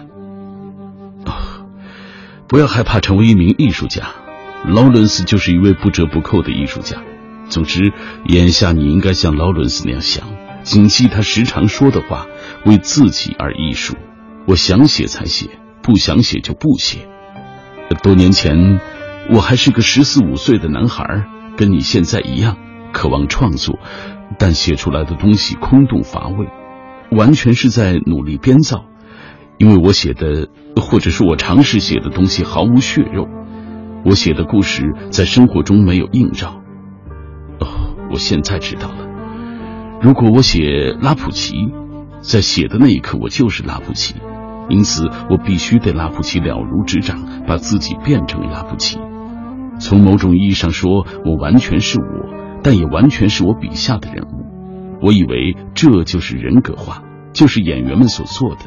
[2.48, 4.10] 不要害怕成为一名艺术家，
[4.68, 6.98] 劳伦斯就是一位不折不扣的艺术家。
[7.48, 7.94] 总之，
[8.26, 10.28] 眼下你应该像劳伦斯那样想，
[10.64, 12.28] 谨记他时常说的话：
[12.66, 13.96] 为自己而艺术。
[14.46, 15.48] 我想写才写，
[15.82, 17.08] 不想写就不写。
[18.04, 18.82] 多年前。
[19.32, 22.58] 我还是个十四五岁的男孩，跟你现在一样，
[22.92, 23.80] 渴望创作，
[24.38, 26.48] 但写出来的东西空洞乏味，
[27.12, 28.86] 完全是在努力编造。
[29.58, 33.28] 因为我写的，或者是我尝试写的东西毫无血肉，
[34.04, 36.62] 我写的故事在生活中没有映照。
[37.60, 39.08] 哦，我现在知道了。
[40.02, 41.56] 如果我写拉普奇，
[42.20, 44.16] 在写的那一刻，我就是拉普奇，
[44.70, 49.00] 因此我必须对拉普奇了如指掌，把自己变成拉普奇。
[49.80, 52.06] 从某种意义上说，我完全是我，
[52.64, 54.46] 但也完全是我笔下的人物。
[55.02, 57.04] 我以为这就是人格化，
[57.34, 58.62] 就是演员们所做的。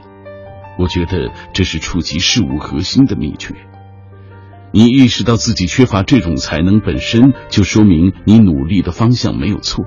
[0.79, 3.55] 我觉得这是触及事物核心的秘诀。
[4.73, 9.87] 你意识到自己缺乏这种才能本身，就说明你努力的方向没有错。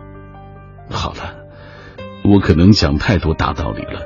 [0.89, 1.35] 好了，
[2.23, 4.01] 我可能讲太多大道理了，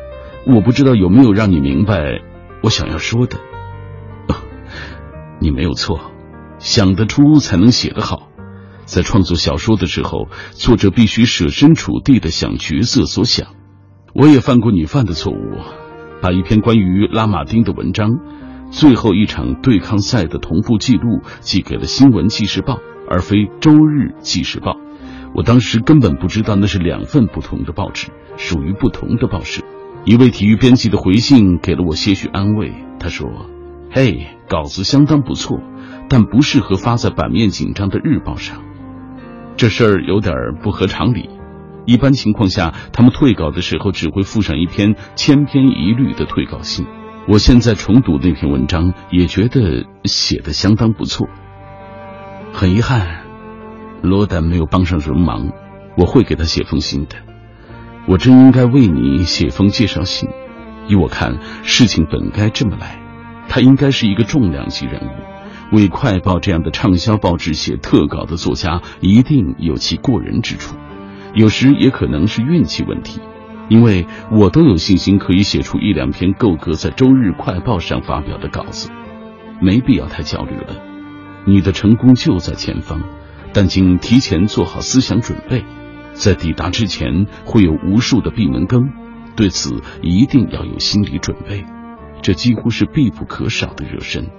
[0.45, 2.20] 我不知道有没有让你明白
[2.61, 3.38] 我想要说的。
[5.39, 6.11] 你没有错，
[6.64, 8.30] 想得出才能写得好。
[8.86, 13.47] 在创作小说的时候，作者必须设身处地的想角色所想。
[14.14, 15.38] 我也犯过你犯的错误，
[16.22, 18.09] 把一篇关于拉马丁的文章。
[18.72, 22.76] 最后一场对抗赛的同步记录寄给了《新闻纪事报》，
[23.09, 24.72] 而非《周日纪事报》。
[25.36, 28.07] 我当时根本不知道那是两份不同的报纸，
[28.38, 29.61] 属于不同的报社。
[30.05, 32.74] 一位体育编辑的回信给了我些许安慰。
[32.99, 33.30] 他说
[33.91, 35.59] ：“嘿，稿子相当不错，
[36.14, 38.61] 但不适合发在版面紧张的日报上。
[39.57, 41.28] 这事儿有点不合常理。
[41.88, 46.86] 一般情况下，他们退稿的时候只会附上一篇千篇一律的退稿信。”
[47.28, 51.28] 我现在重读那篇文章，也觉得写的相当不错。
[52.51, 53.24] 很遗憾，
[54.03, 55.49] 罗丹没有帮上什么忙。
[55.97, 57.16] 我会给他写封信的。
[58.05, 60.30] 我真应该为你写封介绍信。
[60.88, 62.99] 依我看，事情本该这么来：
[63.49, 65.32] 他应该是一个重量级人物，
[65.74, 70.76] 为《快报》这样的畅销报纸写特稿的作家，一定有其过人之处。
[71.34, 73.19] 有时也可能是运气问题。
[73.69, 78.91] 因为我都有信心可以写出一两篇够格在《周日快报》上发表的稿子，
[79.61, 80.76] 没必要太焦虑了。
[81.45, 83.01] 你的成功就在前方，
[83.53, 85.63] 但请提前做好思想准备，
[86.11, 88.89] 在抵达之前会有无数的闭门羹，
[89.36, 91.65] 对此一定要有心理准备，
[92.21, 94.30] 这几乎是必不可少的热身。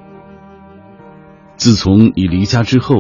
[1.57, 2.97] 自从你离家之后，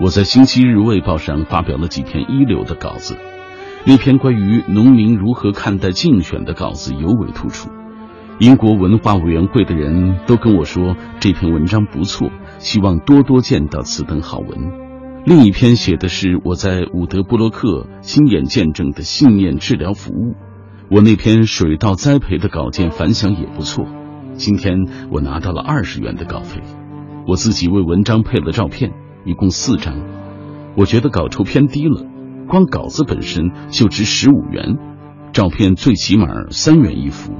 [0.00, 3.16] 我在《星期日卫报》上发表了几篇一流的稿子。
[3.84, 7.68] 那篇关于农民如何看待竞选的稿子尤为突出，
[8.38, 14.72] 英国文化委员会的人都跟我说这篇文章不错，希望多多见到此等好文。
[15.24, 20.36] 另一篇写的是我在伍德布洛克亲眼见证的信念治疗服务，
[20.90, 23.86] 我那篇水稻栽培的稿件反响也不错。
[24.34, 24.76] 今天
[25.10, 26.62] 我拿到了二十元的稿费，
[27.26, 28.92] 我自己为文章配了照片，
[29.24, 29.94] 一共四张，
[30.76, 32.06] 我觉得稿酬偏低了。
[32.48, 34.76] 光稿子本身就值十五元，
[35.32, 37.32] 照片最起码三元一幅。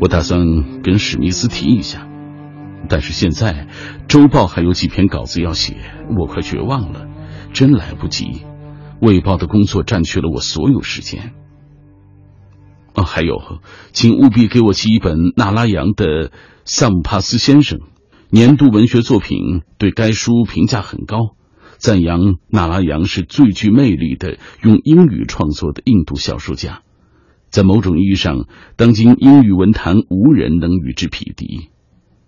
[0.00, 2.06] 我打算跟史密斯提一下，
[2.88, 3.68] 但是现在
[4.08, 5.76] 周报还有几篇稿子要写，
[6.18, 7.06] 我快绝望了，
[7.52, 8.42] 真来不及。
[9.00, 11.32] 卫报的工作占据了我所有时间。
[12.94, 13.40] 哦，还有，
[13.92, 16.28] 请务必给我寄一本纳拉扬的
[16.64, 17.78] 《萨姆帕斯先生》
[18.34, 21.36] 年度文学作品，对该书评价很高。
[21.76, 26.80] 赞扬纳拉扬是最具魅力的用英语创作的印度小说家，
[27.50, 31.68] 在某种意义上，当今英语文坛无人能与之匹敌。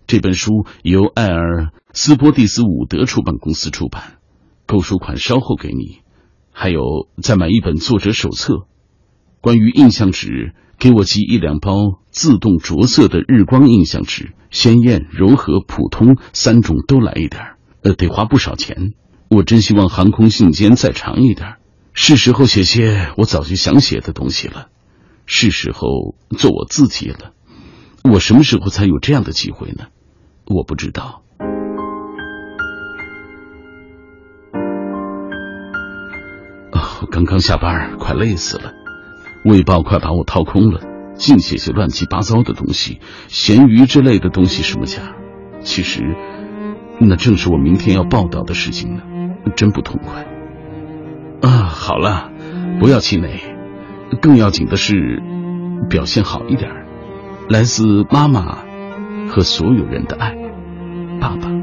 [0.06, 4.18] 这本书由艾尔斯波蒂斯伍德出版公司出版，
[4.66, 6.00] 购书款稍后给你。
[6.52, 8.66] 还有，再买一本作者手册。
[9.40, 18.94] 关于印象纸，给我寄一两包自动着色的日光印象纸，鲜艳、柔和、普通三种都来一点呃，得花不少钱。
[19.28, 21.56] 我真希望航空信笺再长一点，
[21.92, 24.68] 是时候写些我早就想写的东西了，
[25.26, 27.32] 是时候做我自己了。
[28.04, 29.86] 我什么时候才有这样的机会呢？
[30.46, 31.22] 我不知道。
[36.70, 38.72] 哦，刚刚下班，快累死了。
[39.44, 40.80] 卫报快把我掏空了，
[41.16, 45.14] 净写些乱七八糟的东西，咸鱼之类的东西什么价？
[45.62, 46.02] 其实，
[46.98, 49.02] 那正是我明天要报道的事情呢。
[49.56, 50.26] 真不痛快
[51.42, 51.68] 啊！
[51.70, 52.32] 好了，
[52.80, 53.40] 不要气馁，
[54.20, 55.22] 更要紧的是
[55.88, 56.72] 表现好一点。
[57.48, 58.58] 来自妈妈
[59.28, 60.34] 和所有人的爱，
[61.20, 61.53] 爸爸。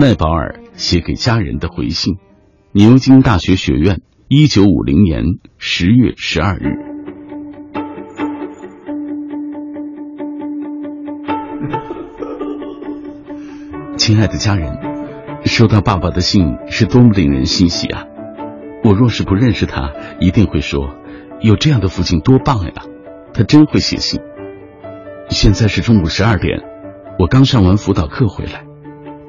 [0.00, 2.18] 奈保尔写给家人的回信，
[2.70, 4.00] 牛津大学学院。
[4.28, 5.24] 一九五零年
[5.56, 6.78] 十月十二日，
[13.96, 14.78] 亲爱的家人，
[15.46, 18.04] 收到爸爸的信是多么令人欣喜啊！
[18.84, 20.94] 我若是不认识他，一定会说
[21.40, 22.72] 有这样的父亲多棒呀！
[23.34, 24.20] 他真会写信。
[25.28, 26.62] 现在是中午十二点，
[27.18, 28.64] 我刚上完辅导课回来，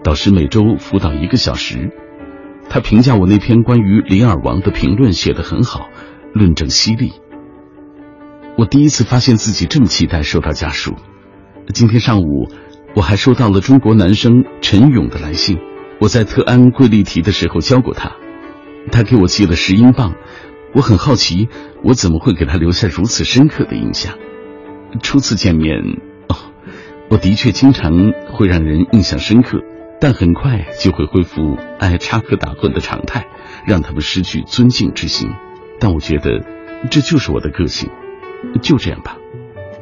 [0.03, 1.91] 导师每周辅导一个小时。
[2.69, 5.89] 他评价我那篇关于林尔王的评论写得很好，
[6.33, 7.13] 论证犀利。
[8.57, 10.95] 我第一次发现自己这么期待收到家书。
[11.73, 12.47] 今天上午，
[12.95, 15.57] 我还收到了中国男生陈勇的来信。
[15.99, 18.11] 我在特安贵丽提的时候教过他。
[18.91, 20.15] 他给我寄了十英镑，
[20.73, 21.49] 我很好奇，
[21.83, 24.17] 我怎么会给他留下如此深刻的印象？
[25.03, 25.77] 初次见面，
[26.29, 26.35] 哦，
[27.09, 29.59] 我的确经常会让人印象深刻，
[30.01, 33.27] 但很快就会恢复爱插科打诨的常态，
[33.65, 35.29] 让他们失去尊敬之心。
[35.79, 36.45] 但我觉得
[36.89, 37.89] 这就是我的个性，
[38.61, 39.17] 就这样吧。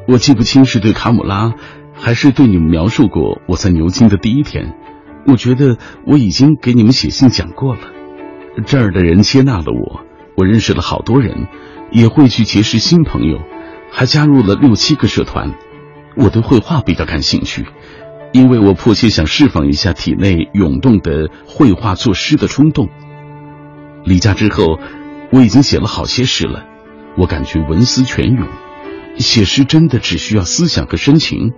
[0.07, 1.53] 我记不清是对卡姆拉，
[1.93, 4.75] 还是对你们描述过我在牛津的第一天。
[5.27, 7.81] 我觉得我已经给你们写信讲过了。
[8.65, 10.01] 这儿的人接纳了我，
[10.35, 11.47] 我认识了好多人，
[11.91, 13.39] 也会去结识新朋友，
[13.91, 15.53] 还加入了六七个社团。
[16.15, 17.65] 我对绘画比较感兴趣，
[18.33, 22.89] 因为我迫切想释放一下体内涌动的绘画作诗的冲动。
[24.03, 24.79] 离家之后，
[25.31, 26.65] 我已经写了好些诗了，
[27.17, 28.47] 我感觉文思泉涌。
[29.17, 31.53] 写诗真的只需要思想和深情，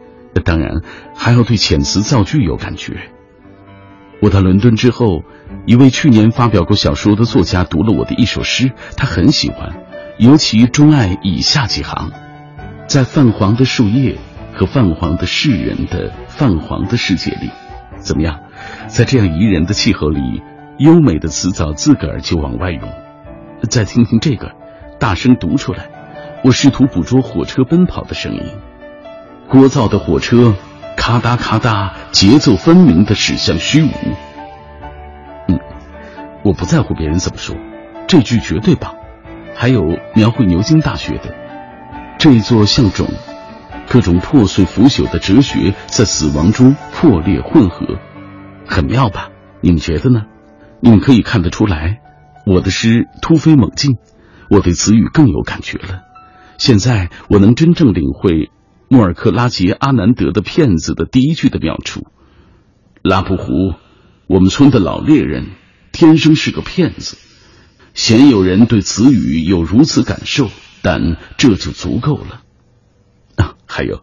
[0.46, 0.82] 当然
[1.16, 3.12] 还要对遣词造句有感觉。
[4.22, 5.24] 我到伦敦之后，
[5.66, 9.84] 一位去年发表过小说的作家读了我的一首诗，他很喜欢，
[10.18, 12.12] 尤其钟爱以下几行：
[12.88, 14.18] 在泛黄的树叶
[14.60, 17.50] 和泛黄的世人的泛黄的世界里，
[17.98, 18.42] 怎么样？
[18.88, 20.44] 在这样宜人的气候里，
[20.78, 22.82] 优美的词藻自个儿就往外涌。
[23.70, 24.52] 再听听这个，
[25.00, 25.86] 大声读出来。
[26.44, 28.42] 我试图捕捉火车奔跑的声音，
[29.50, 30.54] 聒噪的火车，
[30.98, 33.90] 咔嗒咔嗒，节奏分明的驶向虚无。
[35.48, 35.58] 嗯，
[36.44, 37.56] 我不在乎别人怎么说，
[38.08, 38.94] 这句绝对棒。
[39.56, 41.34] 还有描绘牛津大学的
[42.18, 43.08] 这座像种，
[43.90, 48.00] 各种破碎腐朽的哲学在死亡中破裂混合，
[48.68, 49.30] 很妙吧？
[49.62, 50.26] 你们觉得呢？
[50.80, 52.00] 你们可以看得出来，
[52.46, 53.98] 我的诗突飞猛进，
[54.48, 56.02] 我对词语更有感觉了。
[56.60, 58.52] 现在我能真正领会
[58.90, 62.06] 莫尔克拉杰阿南德的骗子的第一句的妙处：
[63.02, 63.74] 拉布胡，
[64.28, 65.48] 我们村的老猎人，
[65.92, 67.18] 天生是个骗子。
[67.96, 70.50] 鲜有人对词语有如此感受，
[70.84, 72.44] 但这就足够了。
[73.70, 74.02] 还有，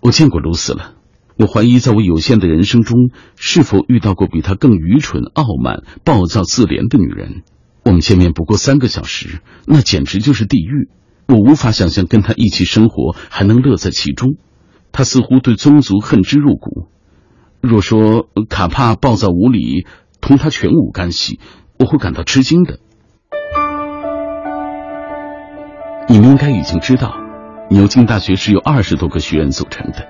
[0.00, 0.94] 我见过露丝了。
[1.36, 7.42] 我怀疑，在我有限的人生中，是否遇到过比她更愚蠢、傲慢、暴躁、自怜的女人？
[7.84, 10.88] 我们见面不过三个小时，那简直就是地狱。
[11.26, 14.34] 我无法想象跟她一起生活还能乐在其中，
[14.92, 16.88] 他似乎对宗族恨之入骨。
[17.60, 19.86] 若说卡帕暴躁无礼，
[20.20, 21.40] 同他全无干系，
[21.78, 22.80] 我会感到吃惊的。
[26.08, 27.14] 你们应该已经知道，
[27.72, 30.08] 牛津大学是由二十多个学院组成的，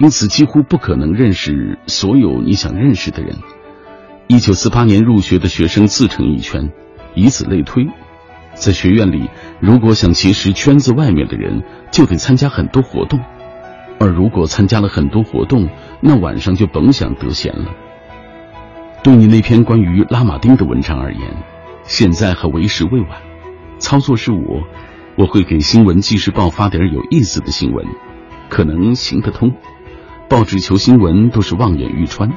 [0.00, 3.36] 因此几乎不可能认识所有你想认识的人。
[4.26, 6.72] 一九四八年入学的学生自成一圈，
[7.14, 7.86] 以此类推。
[8.54, 9.30] 在学院里，
[9.60, 11.62] 如果想结识圈子外面的人，
[11.92, 13.20] 就得参加很多活动；
[14.00, 15.68] 而如果参加了很多活动，
[16.00, 17.66] 那晚上就甭想得闲了。
[19.04, 21.22] 对你那篇关于拉马丁的文章而言，
[21.84, 23.10] 现在还为时未晚。
[23.78, 24.64] 操作是我，
[25.20, 27.86] 我会给《新闻记事报》发点有意思的新闻，
[28.48, 29.52] 可能行得通。
[30.30, 32.32] 报纸求新闻都是望眼欲穿，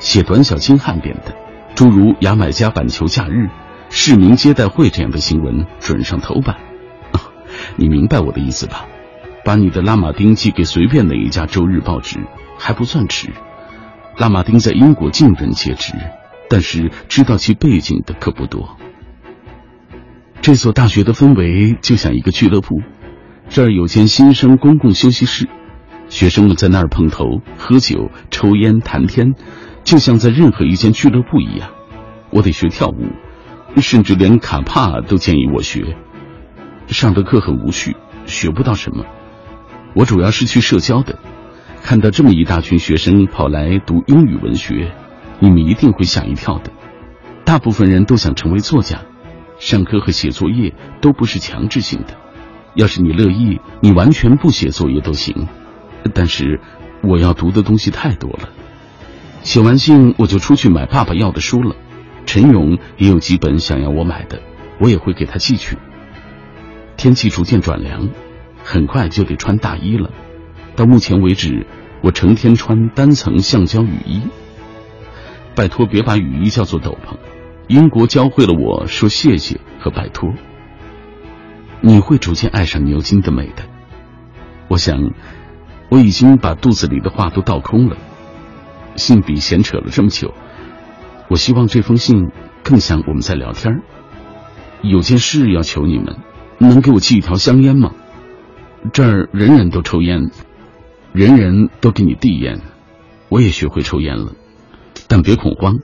[0.00, 1.34] 写短小精悍点的，
[1.74, 3.48] 诸如牙买加板球假日。
[3.88, 6.58] 市民接待会这样的新闻准上头版，
[7.76, 8.84] 你明白我的意思吧？
[9.42, 12.18] 把你的拉马丁寄给随便哪一家周日报纸
[12.58, 13.30] 还不算迟。
[14.18, 15.94] 拉马丁在英国尽人皆知，
[16.50, 18.76] 但是知道其背景的可不多。
[20.42, 22.80] 这所大学的氛围就像一个俱乐部，
[23.48, 25.48] 这儿有间新生公共休息室，
[26.08, 27.24] 学生们在那儿碰头、
[27.58, 29.34] 喝酒、抽烟、谈天，
[29.84, 31.70] 就像在任何一间俱乐部一样。
[32.30, 33.10] 我得学跳舞。
[33.76, 35.98] 甚至连卡帕都建议我学，
[36.86, 39.04] 上的课很无趣，学不到什么。
[39.94, 41.18] 我主要是去社交的。
[41.82, 44.92] 看到这么一大群学生跑来读英语文学，
[45.40, 46.70] 你们一定会吓一跳的。
[47.44, 49.02] 大部分人都想成为作家，
[49.58, 52.16] 上课和写作业都不是强制性的。
[52.74, 55.48] 要是你乐意，你完全不写作业都行。
[56.14, 56.60] 但是
[57.02, 58.50] 我要读的东西太多了，
[59.42, 61.74] 写完信我就出去买爸爸要的书了。
[62.26, 64.42] 陈勇也有几本想要我买的，
[64.78, 65.78] 我也会给他寄去。
[66.96, 68.10] 天气逐渐转凉，
[68.62, 70.10] 很快就得穿大衣了。
[70.74, 71.66] 到目前为止，
[72.02, 74.22] 我成天穿单层橡胶雨衣。
[75.54, 77.16] 拜托，别把雨衣叫做斗篷。
[77.68, 80.32] 英国教会了我说谢谢和拜托。
[81.80, 83.64] 你会逐渐爱上牛津的美的。
[84.68, 85.10] 我想，
[85.90, 87.96] 我已经把肚子里的话都倒空了。
[88.96, 90.32] 信笔闲扯了这么久。
[91.28, 92.30] 我希望这封信
[92.62, 93.82] 更像我们在聊天
[94.82, 96.16] 有件事要求你们，
[96.58, 97.92] 能给我寄一条香烟吗？
[98.92, 100.30] 这儿人人都抽烟，
[101.12, 102.60] 人人都给你递烟，
[103.28, 104.32] 我也学会抽烟了，
[105.08, 105.80] 但别恐慌。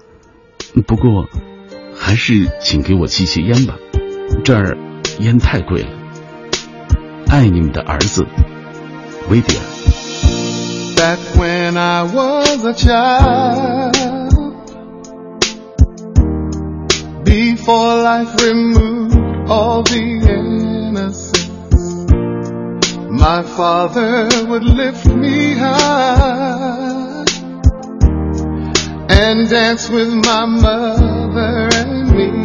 [0.86, 1.26] 不过，
[2.01, 3.75] 还是请给我寄些烟吧，
[4.43, 4.77] 这儿
[5.19, 5.89] 烟太贵了。
[7.27, 8.25] 爱你们的儿子，
[9.29, 9.61] 威迪尔。
[10.95, 13.93] That when I was a child,
[17.23, 19.15] before life removed
[19.47, 21.35] all the innocence,
[23.11, 27.00] my father would lift me high
[29.12, 32.41] and dance with my mother and me,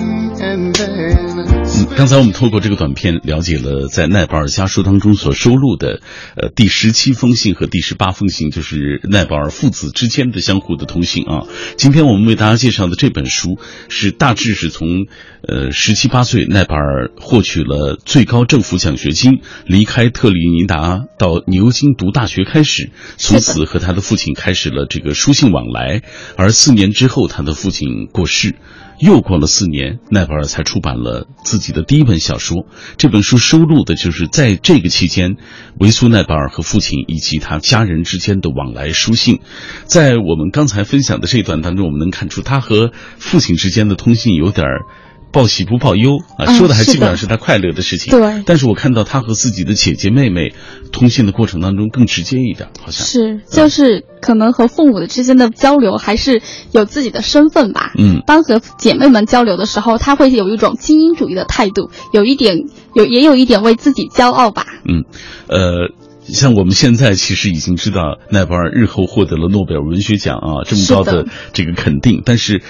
[1.85, 6.01] 刚才我们透过这个短片了解了在奈保尔家书当中所收录的，
[6.35, 11.45] 呃，第十七封信和第十八封信，就是奈保尔父子之间的相互的通信啊。
[11.77, 13.59] 今天我们为大家介绍的这本书，
[13.89, 15.07] 是大致是从
[15.47, 26.01] 呃十七八岁奈保尔获取了最高政府奖学金，离开特立尼达到牛津读大学开始，从此和他的父亲开始了这个书信往来，
[26.37, 28.55] 而四年之后他的父亲过世。
[28.99, 32.65] 又过了四年，奈保尔才出版了自己的第一本小说。
[32.97, 35.37] 这本书收录的就是在这个期间，
[35.79, 39.39] 维苏奈保尔和父亲以及他家人之间的往来书信。
[39.85, 44.85] 在我们刚才分享的这段当中，我们能看出他和父亲之间的通信有点儿。
[45.31, 48.11] 报喜不报忧啊，嗯说的还基本上是他快乐的事情。
[48.11, 50.53] 对但是我看到他和自己的姐姐妹妹
[50.91, 53.05] 通信的过程当中更直接一点，好像。
[53.05, 57.91] 是，就是可能和父母的之间的交流还是有自己的身份吧。
[57.97, 62.57] 嗯当和姐妹们交流的时候，他会有一种精英主义的态度，有一点
[62.93, 64.65] 有也有一点为自己骄傲吧。
[64.87, 65.03] 嗯，
[65.47, 65.93] 呃。
[66.29, 72.61] 像我们现在其实已经知道奈保尔日后获得了诺贝尔文学奖啊，这么高的这个肯定，但是。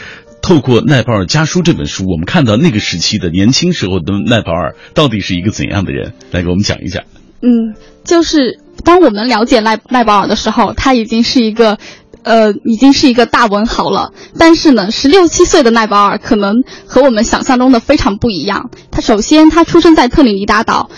[0.48, 6.14] 透过奈保尔家书这本书，我们看到那个时期的年轻时候的奈保尔到底是一个怎样的人？
[6.32, 7.04] 来给我们讲一讲。
[7.42, 7.76] 嗯，
[8.06, 11.78] 就是当我们了解奈奈保尔的时候，他已经是一个。
[12.24, 18.70] 呃，已经是一个大文豪了，但是呢，十六七岁的奈保尔可能和我们想象中的非常不一样。
[18.92, 20.90] 他首先，他出生在特里尼达岛，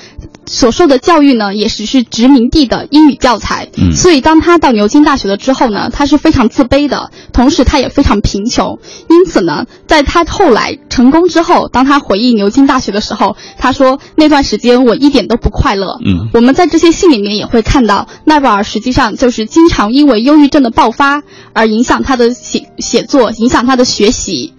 [0.51, 3.69] 所受的教育呢，也只是殖民地的英语教材。
[3.77, 8.79] 嗯所以当他到牛津大学了之后呢，他是非常自卑的，同时他也非常贫穷。
[9.09, 15.99] 因此呢，在他后来成功之后，当他回忆牛津大学的时候，他说那段时间我一点都不快乐。
[16.03, 21.21] 嗯我们在这些信里面也会看到，奈保尔实际上就是经常因为忧郁症的爆发
[21.53, 24.53] 而影响他的写写作，影响他的学习。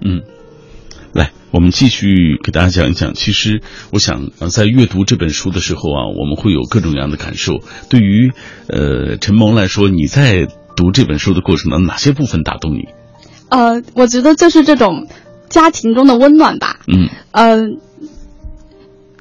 [0.00, 0.31] 嗯，来，
[1.52, 3.12] 我们继续给大家讲一讲。
[3.12, 3.60] 其实，
[3.92, 7.60] 我想，呃，在阅读这本书的时候啊，我们会有各种各样的感受。
[7.90, 8.32] 对于
[8.68, 12.88] 呃陈萌来说，你在读这本书的过程当中，哪些部分打动你？
[13.50, 15.08] 呃，我觉得就是这种
[15.50, 16.80] 家庭中的温暖吧。
[16.86, 17.58] 嗯呃，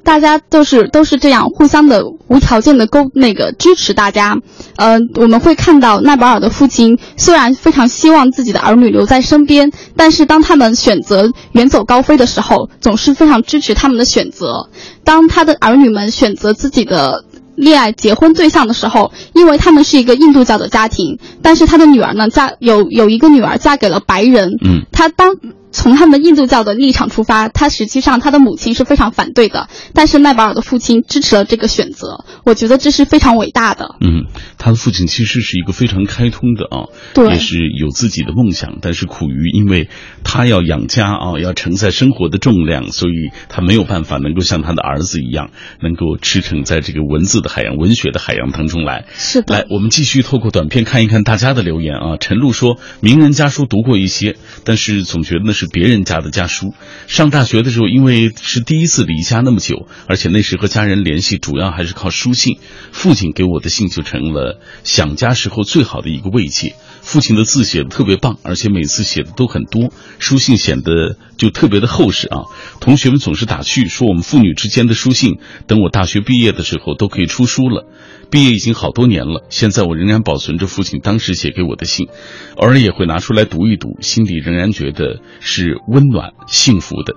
[0.04, 4.38] 大家都是都是这样互相的无条件的沟那个支持大家。
[4.76, 14.70] 呃，我们会看到奈保尔的父亲虽然非常希望自己的儿女留在身边，但是当他们选择远走高飞的时候，总是非常支持他们的选择。
[15.04, 17.26] 当他的儿女们选择自己的
[17.56, 25.36] 恋爱结婚对象的时候，因为他们是一个印度教的家庭，但是他的女儿呢嫁有有一个女儿嫁给了白人，嗯，他当
[25.72, 33.96] 从他们印度教的立场出发，他实际上他的母亲是非常反对的，但是奈保尔的父亲支持了这个选择，我觉得这是非常伟大的。
[34.02, 34.26] 嗯，
[34.58, 39.90] 他的父亲其实是一个非常开通的啊，对也是有自己的梦想，但是苦于因为
[40.24, 45.52] 他要养家啊，要承载生活的重量，所以他没有办法能够像他的儿子一样，
[45.82, 49.06] 能够驰骋在这个文字的海洋、文学的海洋当中来。
[49.14, 52.18] 是的来，我们继续透过短片看一看大家的留言啊。
[52.20, 56.74] 陈露说，名人家书读过一些，但是总觉得那是是别人家的家书。
[57.06, 62.58] 上大学的时候，因为是第一次离家那么久，而且那时和家人联系主要还是靠书信，
[62.92, 66.74] 父亲给我的信就成了想家时候最好的一个慰藉。
[67.04, 72.46] 父亲的字写的特别棒，而且每次写的都很多，书信显得就特别的厚实啊。
[72.80, 75.38] 同学们总是打趣说我们父女之间的书信，
[75.68, 77.86] 等我大学毕业的时候都可以出书了。
[78.30, 82.08] 毕业已经好多年了，现在我仍然保存着父亲当时写给我的信，
[82.56, 85.20] 偶尔也会拿出来读一读，心里仍然觉得
[85.52, 87.16] 是温暖幸福的。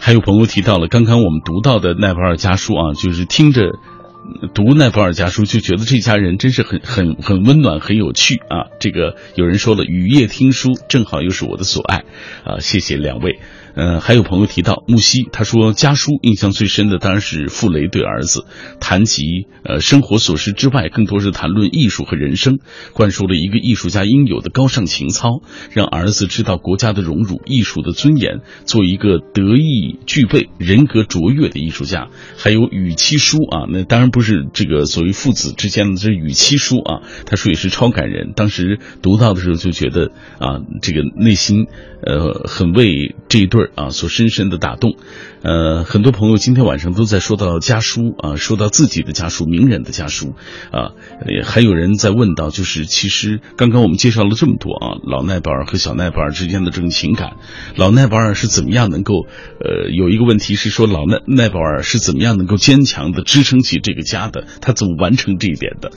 [0.00, 3.72] 还有朋友提到了刚刚我们读到的奈保尔家书啊，就是听着
[4.54, 8.72] 读奈保尔家书，就觉得这家人真是很很很温暖，很有趣啊。
[8.80, 12.04] 这个有人说了，雨夜听书正好又是我的所爱
[12.44, 13.38] 啊，谢谢两位。
[13.74, 18.44] 呃，还有朋友提到木西，他说家书印象最深的当然是傅雷对儿子
[18.80, 22.58] 谈及呃生活琐事之外，更多是谈论艺术和人生，
[22.92, 32.08] 灌输了一个艺术家应有的高尚情操，让儿子知道国家的荣辱、艺术的尊严，做一个德艺具备、人格卓越的艺术家。
[32.36, 38.32] 还有与妻书啊，那当然不是这个所谓父子之间的这与妻书啊，他说也是超感人。
[38.36, 41.66] 当时读到的时候就觉得啊，这个内心
[42.02, 44.96] 呃很为这一对啊所深深的打动。
[45.44, 50.32] 呃，很多朋友今天晚上都在说到家书啊，说到自己的家书、名人的家书
[50.72, 50.96] 啊，
[51.44, 57.32] 还有人在问到，就是其实刚刚我们介绍了这么多啊，老奈保尔和小奈保尔之间的这种情感，
[57.76, 59.26] 老奈保尔是怎么样能够
[59.60, 64.46] 呃，有一个问题是说老奈奈保尔是怎么样能够坚强的支撑起这个家的？
[64.62, 65.92] 他怎么完成这一点的？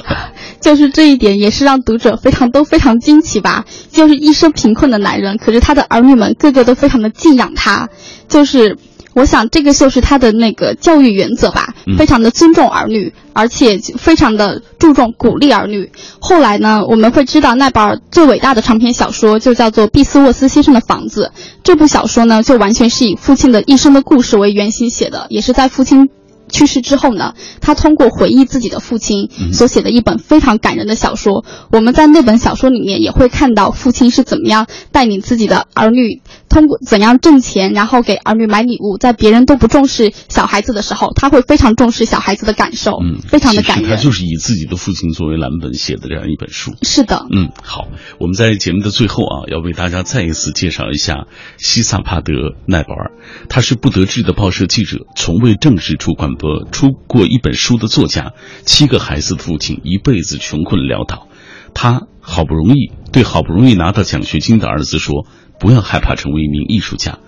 [0.62, 3.66] 就是这一点也是让读者非常都非常惊奇吧。
[3.90, 7.90] 就是一生贫困的男人，可是他的儿女们个个都非常的敬仰他，
[8.28, 8.76] 就是。
[9.14, 15.90] 我想，这个就是他的那个教育原则吧，非常的尊重儿女，而且非常的注重鼓励儿女。
[16.20, 21.32] 后来呢，我们会知道奈保尔最伟大的长篇小说就叫做《毕斯沃斯先生的房子》。
[21.64, 26.10] 这部小说呢，就完全是以父亲的一生的故事为原型写的，也是在父亲。
[26.48, 31.44] 去世之后呢，他通过回忆自己的父亲所写的一本非常感人的小说。
[31.70, 38.96] 我们在那本小说里面也会看到父亲是怎么样带领自己的儿女，通过怎样挣钱，然后给儿女买礼物。
[38.98, 43.90] 在别人都不重视小孩子的时候，他会非常重视小孩子的感受，嗯，非常的感人。
[43.90, 46.72] 他就是以自己的父亲作为蓝本写的这样一本书。
[46.82, 47.88] 是的，嗯，好，
[48.20, 51.26] 我们在节目的最后啊，要为大家再一次介绍一下
[51.58, 52.32] 西萨帕德
[52.66, 53.12] 奈保尔，
[53.48, 58.32] 他是不得志的报社记者，从未正式出版过出过一本书的作家，
[58.64, 61.28] 七个孩子的父亲，一辈子穷困潦倒。
[61.74, 65.26] 他好不容易对好不容易拿到奖学金的儿子说
[65.60, 67.18] ：“不要害怕成为一名艺术家。”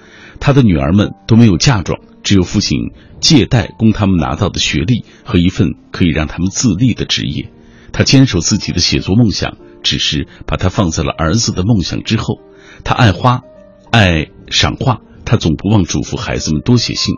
[0.41, 2.79] 他的女儿们都没有嫁妆，只有父亲
[3.21, 7.51] 借贷供他们拿到的学历和一份可以让他们自立的职业。
[7.93, 12.41] 他坚守自己的写作梦想，只是把它放在了儿子的梦想之后。
[12.85, 13.41] 他爱花，
[13.91, 17.17] 爱赏画，他总不忘嘱咐孩子们多写信。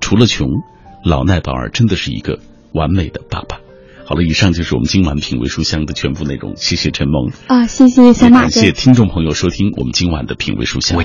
[0.00, 0.46] 除了穷，
[1.04, 2.38] 老奈保尔真的是一个
[2.72, 3.60] 完美的爸爸。
[4.04, 6.56] 好了，以上就是我们今晚品味书香的全部内容。
[6.56, 10.98] 谢谢陈萌啊，谢谢小马感谢听众朋友收听我们今晚的品味书香。